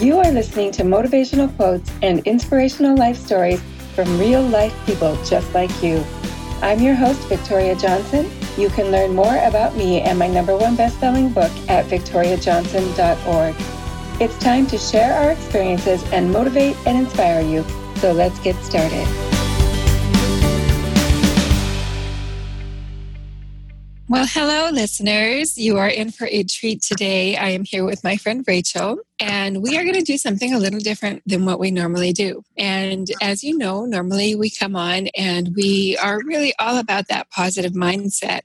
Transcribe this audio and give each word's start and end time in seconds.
You 0.00 0.16
are 0.16 0.32
listening 0.32 0.72
to 0.72 0.82
motivational 0.82 1.54
quotes 1.56 1.92
and 2.00 2.26
inspirational 2.26 2.96
life 2.96 3.18
stories 3.18 3.60
from 3.94 4.18
real 4.18 4.40
life 4.40 4.74
people 4.86 5.14
just 5.24 5.52
like 5.52 5.70
you. 5.82 6.02
I'm 6.62 6.80
your 6.80 6.94
host, 6.94 7.20
Victoria 7.28 7.76
Johnson. 7.76 8.30
You 8.56 8.70
can 8.70 8.90
learn 8.90 9.14
more 9.14 9.36
about 9.44 9.76
me 9.76 10.00
and 10.00 10.18
my 10.18 10.26
number 10.26 10.56
one 10.56 10.74
best-selling 10.74 11.34
book 11.34 11.50
at 11.68 11.84
victoriajohnson.org. 11.84 13.54
It's 14.22 14.38
time 14.38 14.66
to 14.68 14.78
share 14.78 15.12
our 15.12 15.32
experiences 15.32 16.02
and 16.14 16.32
motivate 16.32 16.76
and 16.86 16.96
inspire 16.96 17.42
you. 17.42 17.62
So 17.96 18.12
let's 18.12 18.38
get 18.38 18.56
started. 18.64 19.06
Well, 24.08 24.26
hello, 24.26 24.70
listeners. 24.70 25.56
You 25.56 25.76
are 25.76 25.88
in 25.88 26.10
for 26.10 26.26
a 26.26 26.42
treat 26.42 26.82
today. 26.82 27.36
I 27.36 27.50
am 27.50 27.64
here 27.64 27.84
with 27.84 28.02
my 28.02 28.16
friend 28.16 28.42
Rachel, 28.48 28.98
and 29.20 29.62
we 29.62 29.76
are 29.76 29.82
going 29.82 29.94
to 29.94 30.00
do 30.00 30.16
something 30.16 30.54
a 30.54 30.58
little 30.58 30.80
different 30.80 31.22
than 31.26 31.44
what 31.44 31.60
we 31.60 31.70
normally 31.70 32.12
do. 32.12 32.42
And 32.56 33.06
as 33.20 33.44
you 33.44 33.56
know, 33.56 33.84
normally 33.84 34.34
we 34.34 34.50
come 34.50 34.74
on 34.74 35.08
and 35.08 35.54
we 35.54 35.98
are 36.02 36.20
really 36.24 36.54
all 36.58 36.78
about 36.78 37.08
that 37.08 37.30
positive 37.30 37.72
mindset 37.72 38.40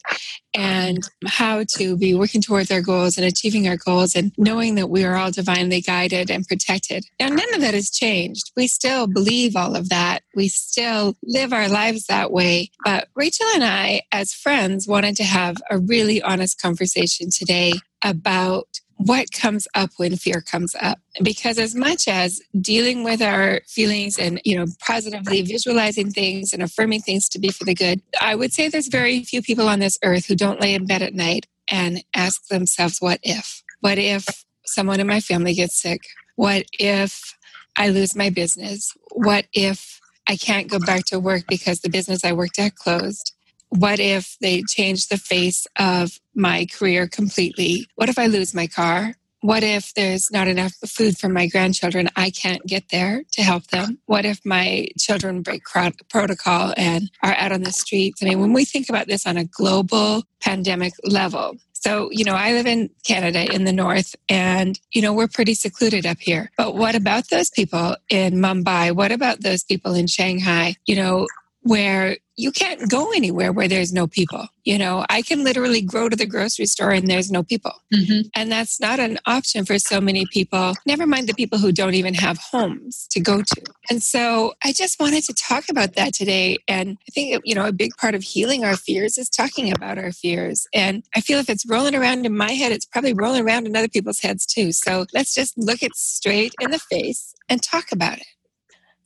and 0.53 0.99
how 1.27 1.63
to 1.75 1.97
be 1.97 2.13
working 2.13 2.41
towards 2.41 2.71
our 2.71 2.81
goals 2.81 3.17
and 3.17 3.25
achieving 3.25 3.67
our 3.67 3.77
goals 3.77 4.15
and 4.15 4.31
knowing 4.37 4.75
that 4.75 4.89
we 4.89 5.03
are 5.03 5.15
all 5.15 5.31
divinely 5.31 5.81
guided 5.81 6.29
and 6.29 6.47
protected. 6.47 7.05
Now, 7.19 7.27
none 7.27 7.53
of 7.53 7.61
that 7.61 7.73
has 7.73 7.89
changed. 7.89 8.51
We 8.55 8.67
still 8.67 9.07
believe 9.07 9.55
all 9.55 9.75
of 9.75 9.89
that. 9.89 10.23
We 10.35 10.47
still 10.47 11.15
live 11.23 11.53
our 11.53 11.67
lives 11.67 12.05
that 12.05 12.31
way. 12.31 12.71
But 12.83 13.07
Rachel 13.15 13.47
and 13.53 13.63
I, 13.63 14.03
as 14.11 14.33
friends, 14.33 14.87
wanted 14.87 15.15
to 15.17 15.23
have 15.23 15.57
a 15.69 15.77
really 15.77 16.21
honest 16.21 16.61
conversation 16.61 17.29
today 17.31 17.73
about 18.03 18.67
what 18.97 19.31
comes 19.31 19.67
up 19.75 19.91
when 19.97 20.15
fear 20.15 20.41
comes 20.41 20.75
up. 20.79 20.99
Because 21.21 21.57
as 21.57 21.75
much 21.75 22.07
as 22.07 22.41
dealing 22.59 23.03
with 23.03 23.21
our 23.21 23.61
feelings 23.67 24.17
and 24.17 24.41
you 24.45 24.57
know 24.57 24.65
positively 24.79 25.41
visualizing 25.41 26.11
things 26.11 26.53
and 26.53 26.63
affirming 26.63 27.01
things 27.01 27.29
to 27.29 27.39
be 27.39 27.49
for 27.49 27.65
the 27.65 27.73
good 27.73 28.01
i 28.21 28.35
would 28.35 28.53
say 28.53 28.67
there's 28.67 28.87
very 28.87 29.23
few 29.23 29.41
people 29.41 29.67
on 29.67 29.79
this 29.79 29.97
earth 30.03 30.25
who 30.25 30.35
don't 30.35 30.61
lay 30.61 30.73
in 30.73 30.85
bed 30.85 31.01
at 31.01 31.13
night 31.13 31.45
and 31.69 32.03
ask 32.15 32.47
themselves 32.47 32.99
what 32.99 33.19
if? 33.23 33.63
What 33.81 33.97
if 33.97 34.45
someone 34.65 34.99
in 34.99 35.07
my 35.07 35.19
family 35.19 35.53
gets 35.53 35.79
sick? 35.79 36.01
What 36.35 36.65
if 36.79 37.35
i 37.77 37.89
lose 37.89 38.15
my 38.15 38.29
business? 38.29 38.91
What 39.11 39.45
if 39.53 39.99
i 40.27 40.35
can't 40.35 40.69
go 40.69 40.79
back 40.79 41.05
to 41.05 41.19
work 41.19 41.43
because 41.47 41.81
the 41.81 41.89
business 41.89 42.25
i 42.25 42.31
worked 42.31 42.59
at 42.59 42.75
closed 42.75 43.34
what 43.69 43.99
if 43.99 44.37
they 44.41 44.63
change 44.63 45.07
the 45.07 45.17
face 45.17 45.67
of 45.77 46.19
my 46.33 46.65
career 46.65 47.07
completely? 47.07 47.87
What 47.95 48.09
if 48.09 48.17
I 48.17 48.27
lose 48.27 48.53
my 48.53 48.67
car? 48.67 49.15
What 49.41 49.63
if 49.63 49.93
there's 49.93 50.31
not 50.31 50.47
enough 50.47 50.73
food 50.87 51.19
for 51.19 51.29
my 51.29 51.47
grandchildren? 51.47 52.09
I 52.15 52.31
can't 52.31 52.65
get 52.65 52.89
there 52.89 53.23
to 53.33 53.43
help 53.43 53.67
them. 53.67 53.99
What 54.07 54.25
if 54.25 54.43
my 54.43 54.87
children 54.97 55.43
break 55.43 55.61
protocol 56.09 56.73
and 56.75 57.11
are 57.21 57.35
out 57.35 57.51
on 57.51 57.61
the 57.61 57.71
streets? 57.71 58.23
I 58.23 58.25
mean, 58.25 58.39
when 58.39 58.53
we 58.53 58.65
think 58.65 58.89
about 58.89 59.07
this 59.07 59.27
on 59.27 59.37
a 59.37 59.45
global 59.45 60.23
pandemic 60.41 60.93
level, 61.03 61.57
so, 61.73 62.09
you 62.11 62.23
know, 62.25 62.33
I 62.33 62.53
live 62.53 62.65
in 62.65 62.89
Canada 63.05 63.45
in 63.53 63.65
the 63.65 63.71
north 63.71 64.15
and, 64.27 64.79
you 64.91 65.03
know, 65.03 65.13
we're 65.13 65.27
pretty 65.27 65.53
secluded 65.53 66.07
up 66.07 66.17
here. 66.19 66.49
But 66.57 66.73
what 66.73 66.95
about 66.95 67.29
those 67.29 67.51
people 67.51 67.95
in 68.09 68.37
Mumbai? 68.37 68.95
What 68.95 69.11
about 69.11 69.41
those 69.41 69.63
people 69.63 69.93
in 69.93 70.07
Shanghai? 70.07 70.77
You 70.87 70.95
know, 70.95 71.27
where 71.65 72.15
you 72.37 72.51
can't 72.51 72.91
go 72.91 73.11
anywhere 73.11 73.51
where 73.51 73.67
there's 73.67 73.91
no 73.91 74.05
people. 74.05 74.47
You 74.65 74.77
know, 74.77 75.03
I 75.09 75.23
can 75.23 75.43
literally 75.43 75.81
go 75.81 76.09
to 76.09 76.15
the 76.15 76.27
grocery 76.27 76.67
store 76.67 76.91
and 76.91 77.07
there's 77.07 77.31
no 77.31 77.41
people. 77.41 77.71
Mm-hmm. 77.91 78.27
And 78.35 78.51
that's 78.51 78.79
not 78.79 78.99
an 78.99 79.17
option 79.25 79.65
for 79.65 79.79
so 79.79 79.99
many 79.99 80.27
people, 80.31 80.75
never 80.85 81.07
mind 81.07 81.27
the 81.27 81.33
people 81.33 81.57
who 81.57 81.71
don't 81.71 81.95
even 81.95 82.13
have 82.13 82.37
homes 82.37 83.07
to 83.11 83.19
go 83.19 83.41
to. 83.41 83.61
And 83.89 84.03
so 84.03 84.53
I 84.63 84.73
just 84.73 84.99
wanted 84.99 85.23
to 85.23 85.33
talk 85.33 85.63
about 85.67 85.95
that 85.95 86.13
today. 86.13 86.57
And 86.67 86.99
I 87.09 87.11
think, 87.11 87.41
you 87.45 87.55
know, 87.55 87.65
a 87.65 87.71
big 87.71 87.97
part 87.97 88.13
of 88.13 88.21
healing 88.21 88.63
our 88.63 88.75
fears 88.75 89.17
is 89.17 89.27
talking 89.27 89.71
about 89.71 89.97
our 89.97 90.11
fears. 90.11 90.67
And 90.71 91.03
I 91.15 91.21
feel 91.21 91.39
if 91.39 91.49
it's 91.49 91.65
rolling 91.65 91.95
around 91.95 92.27
in 92.27 92.37
my 92.37 92.51
head, 92.51 92.71
it's 92.71 92.85
probably 92.85 93.13
rolling 93.13 93.43
around 93.43 93.65
in 93.65 93.75
other 93.75 93.87
people's 93.87 94.19
heads 94.19 94.45
too. 94.45 94.71
So 94.71 95.07
let's 95.15 95.33
just 95.33 95.57
look 95.57 95.81
it 95.81 95.95
straight 95.95 96.53
in 96.61 96.69
the 96.69 96.79
face 96.79 97.33
and 97.49 97.63
talk 97.63 97.91
about 97.91 98.19
it. 98.19 98.27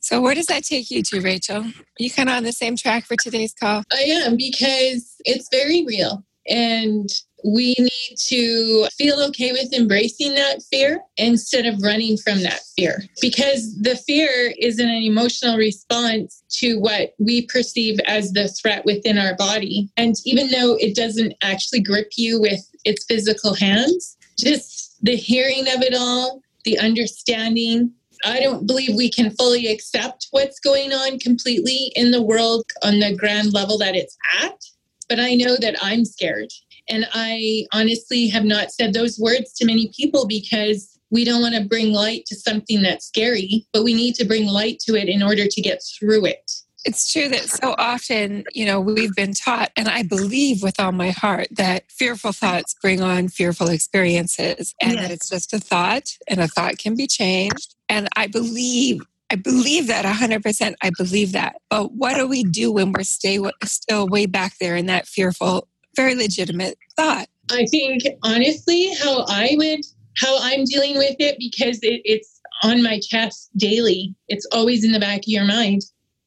So, 0.00 0.20
where 0.20 0.34
does 0.34 0.46
that 0.46 0.64
take 0.64 0.90
you 0.90 1.02
to, 1.04 1.20
Rachel? 1.20 1.62
Are 1.62 1.72
you 1.98 2.10
kind 2.10 2.28
of 2.28 2.36
on 2.36 2.44
the 2.44 2.52
same 2.52 2.76
track 2.76 3.04
for 3.04 3.16
today's 3.16 3.52
call? 3.52 3.82
I 3.92 4.00
am 4.00 4.36
because 4.36 5.14
it's 5.24 5.48
very 5.50 5.84
real. 5.86 6.24
And 6.48 7.08
we 7.44 7.74
need 7.78 8.16
to 8.26 8.88
feel 8.96 9.20
okay 9.20 9.52
with 9.52 9.72
embracing 9.72 10.34
that 10.34 10.62
fear 10.62 11.00
instead 11.16 11.66
of 11.66 11.82
running 11.82 12.16
from 12.16 12.42
that 12.42 12.60
fear 12.76 13.02
because 13.20 13.78
the 13.80 13.96
fear 13.96 14.52
is 14.58 14.78
an 14.78 14.88
emotional 14.88 15.56
response 15.56 16.42
to 16.50 16.78
what 16.78 17.14
we 17.18 17.46
perceive 17.46 17.98
as 18.06 18.32
the 18.32 18.48
threat 18.48 18.84
within 18.84 19.16
our 19.16 19.36
body. 19.36 19.90
And 19.96 20.16
even 20.24 20.50
though 20.50 20.76
it 20.80 20.94
doesn't 20.94 21.34
actually 21.42 21.80
grip 21.80 22.10
you 22.16 22.40
with 22.40 22.60
its 22.84 23.04
physical 23.04 23.54
hands, 23.54 24.16
just 24.38 24.98
the 25.02 25.16
hearing 25.16 25.68
of 25.68 25.82
it 25.82 25.94
all, 25.94 26.42
the 26.64 26.78
understanding, 26.78 27.92
I 28.24 28.40
don't 28.40 28.66
believe 28.66 28.94
we 28.94 29.10
can 29.10 29.30
fully 29.32 29.68
accept 29.68 30.28
what's 30.30 30.60
going 30.60 30.92
on 30.92 31.18
completely 31.18 31.92
in 31.94 32.10
the 32.10 32.22
world 32.22 32.64
on 32.82 33.00
the 33.00 33.14
grand 33.16 33.52
level 33.52 33.78
that 33.78 33.96
it's 33.96 34.16
at. 34.42 34.58
But 35.08 35.20
I 35.20 35.34
know 35.34 35.56
that 35.56 35.76
I'm 35.82 36.04
scared. 36.04 36.50
And 36.88 37.06
I 37.12 37.66
honestly 37.72 38.28
have 38.28 38.44
not 38.44 38.72
said 38.72 38.92
those 38.92 39.18
words 39.18 39.52
to 39.54 39.66
many 39.66 39.92
people 39.96 40.26
because 40.26 40.98
we 41.10 41.24
don't 41.24 41.42
want 41.42 41.54
to 41.54 41.64
bring 41.64 41.92
light 41.92 42.24
to 42.26 42.36
something 42.36 42.82
that's 42.82 43.06
scary, 43.06 43.66
but 43.72 43.84
we 43.84 43.94
need 43.94 44.14
to 44.16 44.24
bring 44.24 44.46
light 44.46 44.78
to 44.80 44.94
it 44.94 45.08
in 45.08 45.22
order 45.22 45.46
to 45.46 45.60
get 45.60 45.82
through 45.98 46.26
it. 46.26 46.50
It's 46.84 47.12
true 47.12 47.28
that 47.28 47.42
so 47.42 47.74
often, 47.76 48.44
you 48.54 48.64
know, 48.64 48.80
we've 48.80 49.14
been 49.14 49.34
taught, 49.34 49.70
and 49.76 49.86
I 49.86 50.02
believe 50.02 50.62
with 50.62 50.80
all 50.80 50.92
my 50.92 51.10
heart 51.10 51.48
that 51.50 51.90
fearful 51.90 52.32
thoughts 52.32 52.74
bring 52.80 53.02
on 53.02 53.28
fearful 53.28 53.68
experiences, 53.68 54.74
and 54.80 54.92
yes. 54.92 55.02
that 55.02 55.10
it's 55.10 55.28
just 55.28 55.52
a 55.52 55.58
thought, 55.58 56.16
and 56.26 56.40
a 56.40 56.48
thought 56.48 56.78
can 56.78 56.96
be 56.96 57.06
changed. 57.06 57.74
And 57.90 58.08
I 58.16 58.28
believe 58.28 59.02
I 59.32 59.36
believe 59.36 59.86
that 59.86 60.04
100%. 60.04 60.74
I 60.82 60.90
believe 60.98 61.32
that. 61.32 61.56
But 61.70 61.92
what 61.92 62.16
do 62.16 62.26
we 62.26 62.42
do 62.42 62.72
when 62.72 62.92
we're 62.92 63.04
stay, 63.04 63.38
still 63.64 64.08
way 64.08 64.26
back 64.26 64.54
there 64.60 64.74
in 64.74 64.86
that 64.86 65.06
fearful, 65.06 65.68
very 65.94 66.16
legitimate 66.16 66.76
thought? 66.96 67.28
I 67.50 67.64
think, 67.66 68.02
honestly, 68.24 68.92
how 69.00 69.24
I 69.28 69.54
would, 69.56 69.80
how 70.16 70.36
I'm 70.40 70.64
dealing 70.64 70.98
with 70.98 71.14
it, 71.20 71.36
because 71.38 71.78
it, 71.82 72.02
it's 72.04 72.40
on 72.64 72.82
my 72.82 72.98
chest 72.98 73.50
daily, 73.56 74.14
it's 74.28 74.46
always 74.52 74.84
in 74.84 74.92
the 74.92 75.00
back 75.00 75.18
of 75.18 75.28
your 75.28 75.44
mind. 75.44 75.82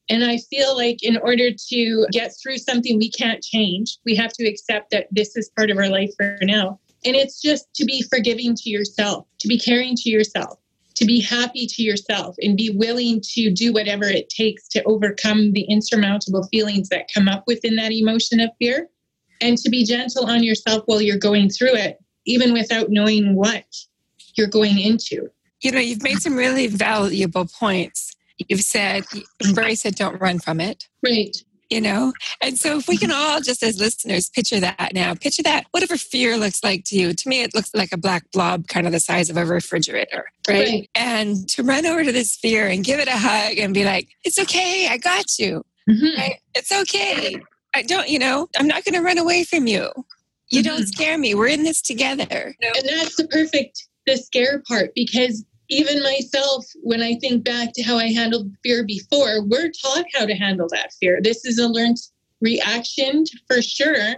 And 0.09 0.24
I 0.24 0.38
feel 0.50 0.75
like 0.75 1.03
in 1.03 1.18
order 1.18 1.50
to 1.51 2.07
get 2.12 2.31
through 2.41 2.57
something 2.57 2.97
we 2.97 3.12
can't 3.12 3.44
change, 3.44 3.97
we 4.06 4.16
have 4.16 4.34
to 4.34 4.47
accept 4.47 4.91
that 4.91 5.07
this 5.12 5.35
is 5.35 5.51
part 5.57 5.72
of 5.72 5.78
our 5.78 5.90
life 5.90 6.12
for 6.18 6.38
now. 6.41 6.80
And 7.06 7.16
it's 7.16 7.41
just 7.41 7.68
to 7.75 7.85
be 7.85 8.01
forgiving 8.03 8.56
to 8.56 8.69
yourself, 8.69 9.28
to 9.40 9.47
be 9.47 9.59
caring 9.59 9.95
to 9.95 10.09
yourself, 10.09 10.57
to 10.96 11.06
be 11.06 11.20
happy 11.20 11.66
to 11.68 11.81
yourself, 11.81 12.36
and 12.42 12.58
be 12.58 12.70
willing 12.70 13.22
to 13.34 13.52
do 13.52 13.74
whatever 13.74 14.06
it 14.06 14.30
takes 14.30 14.68
to 14.70 14.84
overcome 14.84 15.54
the 15.54 15.64
insurmountable 15.64 16.44
feelings 16.52 16.90
that 16.90 17.09
come 17.14 17.28
up 17.28 17.44
within 17.48 17.76
that 17.76 17.92
emotion 17.92 18.40
of 18.40 18.50
fear, 18.59 18.90
and 19.42 19.58
to 19.58 19.70
be 19.70 19.86
gentle 19.86 20.26
on 20.26 20.44
yourself 20.44 20.84
while 20.86 21.02
you're 21.02 21.18
going 21.18 21.50
through 21.50 21.74
it, 21.74 21.98
even 22.26 22.54
without 22.54 22.90
knowing 22.90 23.36
what 23.36 23.66
you're 24.36 24.48
going 24.48 24.80
into. 24.80 25.30
You 25.62 25.72
know, 25.72 25.80
you've 25.80 26.04
made 26.04 26.22
some 26.22 26.36
really 26.36 26.68
valuable 26.68 27.46
points 27.46 28.14
You've 28.48 28.62
said, 28.62 29.06
embrace 29.44 29.86
it, 29.86 29.96
don't 29.96 30.20
run 30.20 30.40
from 30.40 30.60
it. 30.60 30.88
Right. 31.04 31.36
You 31.74 31.82
know? 31.82 32.14
And 32.40 32.58
so 32.58 32.78
if 32.78 32.88
we 32.88 32.98
can 32.98 33.12
all, 33.12 33.42
just 33.42 33.64
as 33.64 33.80
listeners, 33.80 34.30
picture 34.30 34.60
that 34.60 34.92
now, 34.94 35.16
picture 35.16 35.42
that, 35.42 35.66
whatever 35.72 35.98
fear 35.98 36.38
looks 36.38 36.64
like 36.64 36.84
to 36.86 36.96
you. 36.96 37.14
To 37.14 37.30
me, 37.30 37.42
it 37.42 37.56
looks 37.56 37.74
like 37.74 37.92
a 37.92 37.98
black 37.98 38.30
blob, 38.31 38.68
kind 38.68 38.86
of 38.86 38.94
the 38.94 39.00
size 39.00 39.31
of 39.31 39.38
a 39.38 39.46
refrigerator. 39.46 40.25
Right? 40.48 40.68
right. 40.68 40.90
And 40.94 41.50
to 41.50 41.64
run 41.64 41.88
over 41.88 42.04
to 42.04 42.12
this 42.12 42.36
fear 42.36 42.68
and 42.68 42.84
give 42.84 43.00
it 43.00 43.08
a 43.08 43.18
hug 43.18 43.58
and 43.58 43.74
be 43.74 43.86
like, 43.86 44.10
it's 44.24 44.38
okay, 44.38 44.88
I 44.88 44.98
got 44.98 45.40
you. 45.40 45.64
Mm-hmm. 45.90 46.20
Right? 46.20 46.40
It's 46.54 46.72
okay. 46.72 47.42
I 47.74 47.81
don't, 47.81 48.08
you 48.08 48.19
know, 48.19 48.48
I'm 48.60 48.68
not 48.68 48.86
going 48.86 48.94
to 48.94 49.02
run 49.02 49.18
away 49.18 49.44
from 49.44 49.66
you. 49.66 49.90
You 50.52 50.62
mm-hmm. 50.62 50.68
don't 50.68 50.88
scare 50.88 51.18
me. 51.18 51.34
We're 51.34 51.48
in 51.48 51.64
this 51.64 51.81
together. 51.81 52.54
And 52.62 52.88
that's 52.88 53.16
the 53.16 53.28
perfect, 53.28 53.88
the 54.06 54.18
scare 54.18 54.62
part 54.68 54.92
because 54.94 55.44
even 55.74 56.04
myself, 56.04 56.66
when 56.81 57.02
I 57.02 57.16
think 57.16 57.44
back 57.44 57.74
to 57.74 57.84
how 57.84 57.98
I 57.98 58.12
handled 58.12 58.52
fear 58.64 58.86
before, 58.86 59.44
we're 59.44 59.72
taught 59.72 60.06
how 60.14 60.25
to 60.25 60.36
handle 60.36 60.68
that 60.72 60.94
fear. 61.00 61.20
This 61.22 61.46
is 61.46 61.58
a 61.58 61.68
learned 61.68 61.98
reaction 62.42 63.25
for 63.48 63.62
sure. 63.62 64.16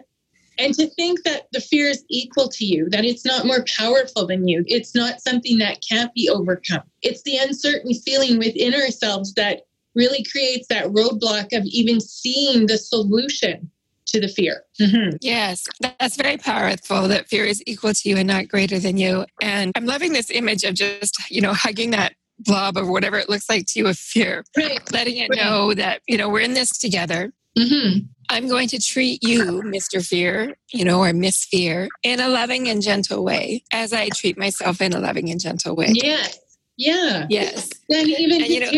And 0.58 0.74
to 0.76 0.88
think 0.92 1.24
that 1.24 1.48
the 1.52 1.60
fear 1.60 1.90
is 1.90 2.06
equal 2.10 2.48
to 2.50 2.66
you, 2.66 2.90
that 2.90 3.06
it's 3.06 3.26
not 3.26 3.46
more 3.46 3.66
powerful 3.78 4.26
than 4.26 4.48
you, 4.48 4.64
it's 4.68 4.96
not 4.96 5.22
something 5.22 5.58
that 5.58 5.84
can't 5.88 6.14
be 6.14 6.30
overcome. 6.30 6.84
It's 7.02 7.24
the 7.24 7.38
uncertain 7.38 7.94
feeling 7.94 8.38
within 8.38 8.74
ourselves 8.74 9.34
that 9.34 9.62
really 9.96 10.24
creates 10.24 10.68
that 10.68 10.88
roadblock 10.88 11.58
of 11.58 11.66
even 11.66 12.00
seeing 12.00 12.68
the 12.68 12.78
solution 12.78 13.70
to 14.08 14.22
the 14.22 14.28
fear. 14.28 14.64
Mm-hmm. 14.80 15.18
Yes, 15.22 15.66
that's 15.80 16.16
very 16.16 16.38
powerful 16.38 17.08
that 17.08 17.28
fear 17.28 17.46
is 17.46 17.62
equal 17.66 17.94
to 17.94 18.10
you 18.10 18.18
and 18.18 18.28
not 18.28 18.48
greater 18.48 18.80
than 18.80 18.98
you. 18.98 19.26
And 19.42 19.72
I'm 19.76 19.86
loving 19.86 20.14
this 20.14 20.30
image 20.30 20.64
of 20.64 20.76
just, 20.76 21.30
you 21.30 21.42
know, 21.42 21.54
hugging 21.54 21.92
that 21.92 22.14
blob 22.40 22.78
or 22.78 22.90
whatever 22.92 23.18
it 23.18 23.30
looks 23.30 23.50
like 23.50 23.66
to 23.68 23.80
you 23.80 23.88
of 23.88 23.98
fear, 23.98 24.44
right. 24.58 24.80
letting 24.92 25.18
it 25.18 25.30
right. 25.30 25.40
know 25.40 25.74
that, 25.74 26.02
you 26.08 26.18
know, 26.18 26.30
we're 26.30 26.42
in 26.42 26.54
this 26.54 26.78
together. 26.78 27.32
Mm-hmm. 27.58 28.00
I'm 28.30 28.48
going 28.48 28.68
to 28.70 28.80
treat 28.80 29.24
you, 29.24 29.62
Mr. 29.64 30.06
Fear, 30.06 30.58
you 30.74 30.84
know, 30.84 31.02
or 31.02 31.14
Miss 31.14 31.46
Fear, 31.46 31.88
in 32.04 32.20
a 32.20 32.28
loving 32.28 32.68
and 32.68 32.82
gentle 32.82 33.24
way, 33.24 33.64
as 33.72 33.94
I 33.94 34.10
treat 34.10 34.38
myself 34.38 34.82
in 34.82 34.94
a 34.94 35.00
loving 35.00 35.30
and 35.30 35.40
gentle 35.40 35.76
way. 35.76 35.90
Yes. 35.94 36.38
Yeah. 36.78 37.26
Yes. 37.30 37.70
And 37.90 38.10
even 38.10 38.42
and, 38.42 38.50
you 38.50 38.60
know, 38.60 38.72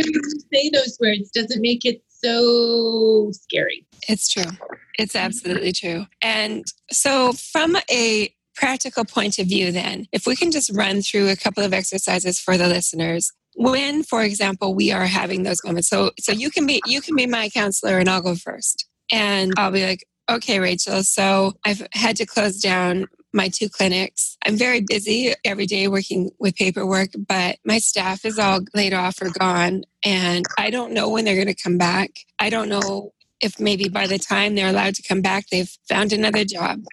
say 0.54 0.70
those 0.72 0.98
words 1.02 1.32
doesn't 1.32 1.62
make 1.62 1.86
it 1.86 2.04
so 2.08 3.32
scary. 3.32 3.88
It's 4.08 4.30
true. 4.30 4.52
It's 4.98 5.14
mm-hmm. 5.14 5.26
absolutely 5.26 5.72
true. 5.72 6.06
And 6.22 6.66
so, 6.92 7.34
from 7.34 7.78
a 7.90 8.34
practical 8.56 9.06
point 9.06 9.40
of 9.40 9.48
view, 9.48 9.72
then, 9.72 10.08
if 10.12 10.26
we 10.26 10.36
can 10.36 10.52
just 10.52 10.72
run 10.74 11.02
through 11.02 11.30
a 11.30 11.36
couple 11.36 11.64
of 11.64 11.74
exercises 11.74 12.40
for 12.40 12.58
the 12.58 12.68
listeners, 12.68 13.32
when, 13.56 14.04
for 14.04 14.24
example, 14.24 14.76
we 14.76 14.92
are 14.92 15.06
having 15.06 15.44
those 15.44 15.64
moments. 15.64 15.90
So, 15.90 16.12
so 16.20 16.32
you 16.32 16.52
can 16.52 16.66
be 16.66 16.82
you 16.86 17.02
can 17.02 17.16
be 17.16 17.26
my 17.26 17.50
counselor, 17.50 18.00
and 18.00 18.10
I'll 18.10 18.22
go 18.22 18.36
first, 18.36 18.88
and 19.12 19.54
I'll 19.58 19.72
be 19.72 19.86
like, 19.86 20.06
okay, 20.30 20.60
Rachel. 20.60 21.04
So 21.04 21.54
I've 21.66 21.86
had 21.94 22.18
to 22.18 22.26
close 22.26 22.60
down 22.60 23.08
my 23.34 23.50
two 23.50 23.70
clinics. 23.70 24.38
I'm 24.46 24.58
very 24.58 24.82
busy 24.82 25.34
every 25.46 25.66
day 25.66 25.88
working 25.88 26.32
with 26.40 26.56
paperwork, 26.56 27.10
but 27.28 27.58
my 27.66 27.78
staff 27.78 28.26
is 28.26 28.40
all 28.40 28.62
laid 28.74 28.94
off 28.94 29.22
or 29.22 29.30
gone, 29.30 29.84
and 30.04 30.46
I 30.58 30.70
don't 30.70 30.94
know 30.94 31.10
when 31.10 31.26
they're 31.26 31.36
going 31.36 31.54
to 31.54 31.64
come 31.64 31.78
back. 31.78 32.12
I 32.40 32.50
don't 32.50 32.70
know 32.70 33.14
if 33.42 33.60
maybe 33.60 33.90
by 33.90 34.08
the 34.08 34.20
time 34.20 34.56
they're 34.56 34.70
allowed 34.70 34.96
to 34.96 35.04
come 35.04 35.22
back, 35.22 35.48
they've 35.50 35.76
found 35.88 36.14
another 36.14 36.44
job. 36.44 36.84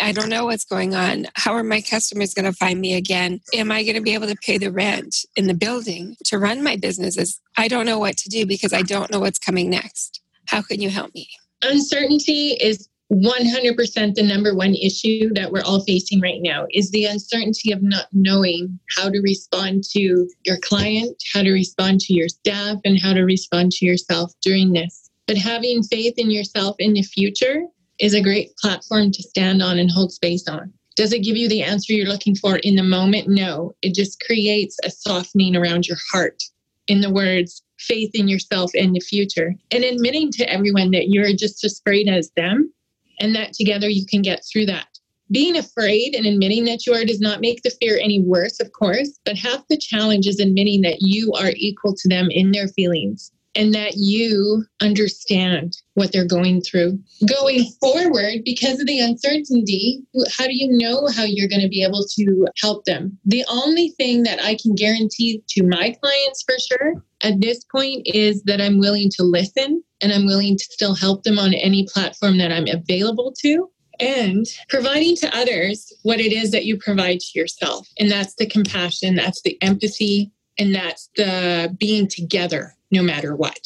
I, 0.00 0.12
don't 0.12 0.28
know 0.28 0.46
what's 0.46 0.64
going 0.64 0.94
on. 0.96 1.26
How 1.34 1.52
are 1.52 1.62
my 1.62 1.80
customers 1.80 2.34
going 2.34 2.46
to 2.46 2.52
find 2.52 2.80
me 2.80 2.94
again? 2.94 3.40
Am 3.54 3.70
I 3.70 3.84
going 3.84 3.94
to 3.94 4.02
be 4.02 4.14
able 4.14 4.26
to 4.26 4.34
pay 4.34 4.58
the 4.58 4.72
rent 4.72 5.24
in 5.36 5.46
the 5.46 5.54
building 5.54 6.16
to 6.24 6.38
run 6.38 6.64
my 6.64 6.76
businesses? 6.76 7.40
I 7.56 7.68
don't 7.68 7.86
know 7.86 7.98
what 7.98 8.16
to 8.18 8.28
do 8.28 8.44
because 8.44 8.72
I 8.72 8.82
don't 8.82 9.12
know 9.12 9.20
what's 9.20 9.38
coming 9.38 9.70
next. 9.70 10.20
How 10.46 10.62
can 10.62 10.80
you 10.80 10.90
help 10.90 11.14
me? 11.14 11.28
Uncertainty 11.62 12.56
is 12.60 12.88
100% 13.12 14.14
the 14.14 14.22
number 14.22 14.54
one 14.54 14.74
issue 14.74 15.32
that 15.34 15.50
we're 15.50 15.62
all 15.62 15.82
facing 15.84 16.20
right 16.20 16.42
now 16.42 16.66
is 16.72 16.90
the 16.90 17.06
uncertainty 17.06 17.72
of 17.72 17.82
not 17.82 18.06
knowing 18.12 18.78
how 18.96 19.08
to 19.08 19.20
respond 19.20 19.82
to 19.92 20.28
your 20.44 20.58
client, 20.58 21.16
how 21.32 21.42
to 21.42 21.52
respond 21.52 22.00
to 22.00 22.12
your 22.12 22.28
staff, 22.28 22.76
and 22.84 23.00
how 23.00 23.14
to 23.14 23.22
respond 23.22 23.72
to 23.72 23.86
yourself 23.86 24.32
during 24.42 24.72
this. 24.72 25.07
But 25.28 25.36
having 25.36 25.82
faith 25.82 26.14
in 26.16 26.30
yourself 26.30 26.74
in 26.78 26.94
the 26.94 27.02
future 27.02 27.64
is 28.00 28.14
a 28.14 28.22
great 28.22 28.56
platform 28.56 29.12
to 29.12 29.22
stand 29.22 29.62
on 29.62 29.78
and 29.78 29.90
hold 29.90 30.10
space 30.10 30.48
on. 30.48 30.72
Does 30.96 31.12
it 31.12 31.22
give 31.22 31.36
you 31.36 31.50
the 31.50 31.62
answer 31.62 31.92
you're 31.92 32.06
looking 32.06 32.34
for 32.34 32.56
in 32.56 32.76
the 32.76 32.82
moment? 32.82 33.28
No. 33.28 33.74
It 33.82 33.94
just 33.94 34.24
creates 34.24 34.78
a 34.84 34.90
softening 34.90 35.54
around 35.54 35.86
your 35.86 35.98
heart 36.10 36.42
in 36.86 37.02
the 37.02 37.12
words, 37.12 37.62
faith 37.78 38.10
in 38.14 38.26
yourself 38.26 38.70
and 38.74 38.96
the 38.96 39.00
future, 39.00 39.54
and 39.70 39.84
admitting 39.84 40.32
to 40.32 40.50
everyone 40.50 40.92
that 40.92 41.10
you're 41.10 41.34
just 41.34 41.62
as 41.62 41.78
afraid 41.78 42.08
as 42.08 42.30
them 42.34 42.72
and 43.20 43.34
that 43.36 43.52
together 43.52 43.90
you 43.90 44.06
can 44.06 44.22
get 44.22 44.42
through 44.50 44.64
that. 44.64 44.88
Being 45.30 45.58
afraid 45.58 46.14
and 46.14 46.24
admitting 46.24 46.64
that 46.64 46.86
you 46.86 46.94
are 46.94 47.04
does 47.04 47.20
not 47.20 47.42
make 47.42 47.62
the 47.62 47.76
fear 47.82 47.98
any 48.02 48.18
worse, 48.18 48.60
of 48.60 48.72
course, 48.72 49.20
but 49.26 49.36
half 49.36 49.68
the 49.68 49.76
challenge 49.76 50.26
is 50.26 50.40
admitting 50.40 50.80
that 50.82 51.02
you 51.02 51.34
are 51.34 51.52
equal 51.54 51.94
to 51.94 52.08
them 52.08 52.30
in 52.30 52.52
their 52.52 52.68
feelings 52.68 53.30
and 53.58 53.74
that 53.74 53.94
you 53.96 54.64
understand 54.80 55.76
what 55.94 56.12
they're 56.12 56.24
going 56.24 56.62
through. 56.62 56.96
Going 57.26 57.64
forward, 57.80 58.42
because 58.44 58.78
of 58.78 58.86
the 58.86 59.00
uncertainty, 59.00 60.00
how 60.30 60.44
do 60.44 60.54
you 60.54 60.68
know 60.70 61.08
how 61.08 61.24
you're 61.24 61.48
going 61.48 61.62
to 61.62 61.68
be 61.68 61.82
able 61.82 62.06
to 62.14 62.46
help 62.62 62.84
them? 62.84 63.18
The 63.24 63.44
only 63.50 63.90
thing 63.98 64.22
that 64.22 64.40
I 64.40 64.56
can 64.62 64.76
guarantee 64.76 65.42
to 65.48 65.66
my 65.66 65.96
clients 66.00 66.44
for 66.44 66.54
sure 66.60 67.04
at 67.22 67.40
this 67.40 67.64
point 67.64 68.06
is 68.06 68.44
that 68.44 68.60
I'm 68.60 68.78
willing 68.78 69.10
to 69.16 69.24
listen 69.24 69.82
and 70.00 70.12
I'm 70.12 70.24
willing 70.24 70.56
to 70.56 70.64
still 70.64 70.94
help 70.94 71.24
them 71.24 71.40
on 71.40 71.52
any 71.52 71.84
platform 71.92 72.38
that 72.38 72.52
I'm 72.52 72.68
available 72.68 73.34
to 73.40 73.68
and 73.98 74.46
providing 74.68 75.16
to 75.16 75.36
others 75.36 75.92
what 76.04 76.20
it 76.20 76.32
is 76.32 76.52
that 76.52 76.64
you 76.64 76.78
provide 76.78 77.18
to 77.18 77.38
yourself. 77.38 77.88
And 77.98 78.08
that's 78.08 78.36
the 78.36 78.46
compassion, 78.46 79.16
that's 79.16 79.42
the 79.42 79.60
empathy, 79.60 80.30
and 80.56 80.72
that's 80.72 81.10
the 81.16 81.76
being 81.76 82.06
together 82.06 82.76
no 82.90 83.02
matter 83.02 83.34
what. 83.34 83.60